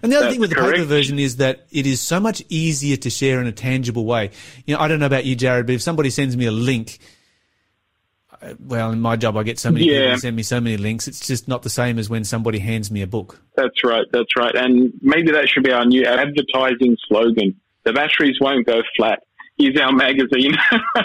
And 0.03 0.13
the 0.13 0.17
other 0.17 0.27
That's 0.27 0.35
thing 0.35 0.41
with 0.41 0.51
the 0.51 0.57
paper 0.57 0.85
version 0.85 1.19
is 1.19 1.37
that 1.37 1.67
it 1.71 1.87
is 1.87 2.01
so 2.01 2.21
much 2.21 2.43
easier 2.49 2.97
to 2.99 3.11
share 3.11 3.41
in 3.41 3.47
a 3.47 3.53
tangible 3.53 4.05
way. 4.05 4.31
You 4.67 4.75
know, 4.75 4.81
I 4.81 4.89
don't 4.89 4.99
know 5.01 5.07
about 5.07 5.25
you, 5.25 5.37
Jared, 5.37 5.67
but 5.67 5.75
if 5.75 5.83
somebody 5.83 6.11
sends 6.11 6.37
me 6.37 6.47
a 6.47 6.53
link, 6.53 6.99
well, 8.67 8.91
in 8.93 9.01
my 9.01 9.17
job, 9.17 9.37
I 9.37 9.43
get 9.43 9.59
so 9.59 9.71
many 9.71 9.87
Yeah. 9.87 10.01
people 10.07 10.19
send 10.21 10.37
me 10.37 10.43
so 10.43 10.61
many 10.61 10.77
links. 10.77 11.09
It's 11.09 11.27
just 11.27 11.49
not 11.49 11.63
the 11.63 11.71
same 11.71 11.99
as 11.99 12.09
when 12.09 12.25
somebody 12.25 12.59
hands 12.59 12.91
me 12.91 13.03
a 13.03 13.07
book. 13.07 13.41
That's 13.57 13.83
right. 13.85 14.07
That's 14.13 14.35
right. 14.37 14.55
And 14.55 14.93
maybe 15.03 15.33
that 15.33 15.49
should 15.49 15.65
be 15.65 15.73
our 15.73 15.85
new 15.85 16.05
advertising 16.05 16.97
slogan. 17.09 17.57
The 17.85 17.93
batteries 17.93 18.37
won't 18.41 18.67
go 18.67 18.83
flat. 18.97 19.23
Is 19.59 19.79
our 19.79 19.93
magazine. 19.93 20.57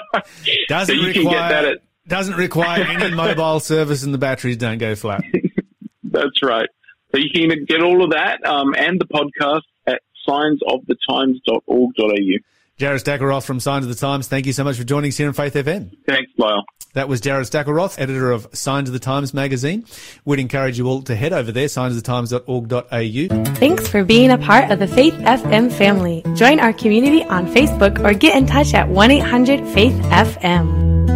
Doesn't 0.69 0.95
So 0.95 1.01
you 1.01 1.11
can 1.13 1.23
require 1.23 1.39
get 1.39 1.49
that 1.49 1.65
at- 1.65 1.77
doesn't 2.07 2.37
require 2.37 2.83
any 2.83 3.13
mobile 3.15 3.59
service, 3.59 4.03
and 4.03 4.13
the 4.13 4.17
batteries 4.17 4.55
don't 4.57 4.77
go 4.77 4.95
flat. 4.95 5.23
That's 6.05 6.41
right. 6.43 6.69
So 7.11 7.17
you 7.17 7.29
can 7.33 7.65
get 7.65 7.81
all 7.81 8.01
of 8.03 8.11
that 8.11 8.45
um, 8.45 8.73
and 8.77 9.01
the 9.01 9.05
podcast 9.05 9.63
at 9.87 10.01
signsofthetimes.org.au. 10.25 12.37
Jared 12.77 13.01
Stackelroth 13.01 13.45
from 13.45 13.61
Signs 13.61 13.85
of 13.85 13.89
the 13.89 13.95
Times. 13.95 14.27
Thank 14.27 14.45
you 14.45 14.51
so 14.51 14.65
much 14.65 14.77
for 14.77 14.83
joining 14.83 15.07
us 15.09 15.17
here 15.17 15.27
on 15.27 15.33
Faith 15.33 15.53
FM. 15.53 15.95
Thanks, 16.05 16.29
Lyle. 16.37 16.63
That 16.93 17.07
was 17.07 17.21
Jared 17.21 17.45
Stackelroth, 17.47 17.97
editor 17.99 18.31
of 18.31 18.47
Signs 18.53 18.89
of 18.89 18.93
the 18.93 18.99
Times 18.99 19.33
magazine. 19.33 19.85
We'd 20.25 20.39
encourage 20.39 20.77
you 20.77 20.87
all 20.87 21.01
to 21.03 21.15
head 21.15 21.31
over 21.31 21.53
there, 21.53 21.67
signsofthetimes.org.au. 21.67 23.53
Thanks 23.55 23.87
for 23.87 24.03
being 24.03 24.31
a 24.31 24.37
part 24.37 24.71
of 24.71 24.79
the 24.79 24.87
Faith 24.87 25.13
FM 25.13 25.71
family. 25.71 26.23
Join 26.35 26.59
our 26.59 26.73
community 26.73 27.23
on 27.23 27.47
Facebook 27.47 28.03
or 28.03 28.13
get 28.13 28.35
in 28.35 28.45
touch 28.45 28.73
at 28.73 28.89
1 28.89 29.11
800 29.11 29.65
Faith 29.73 29.93
FM. 29.93 31.14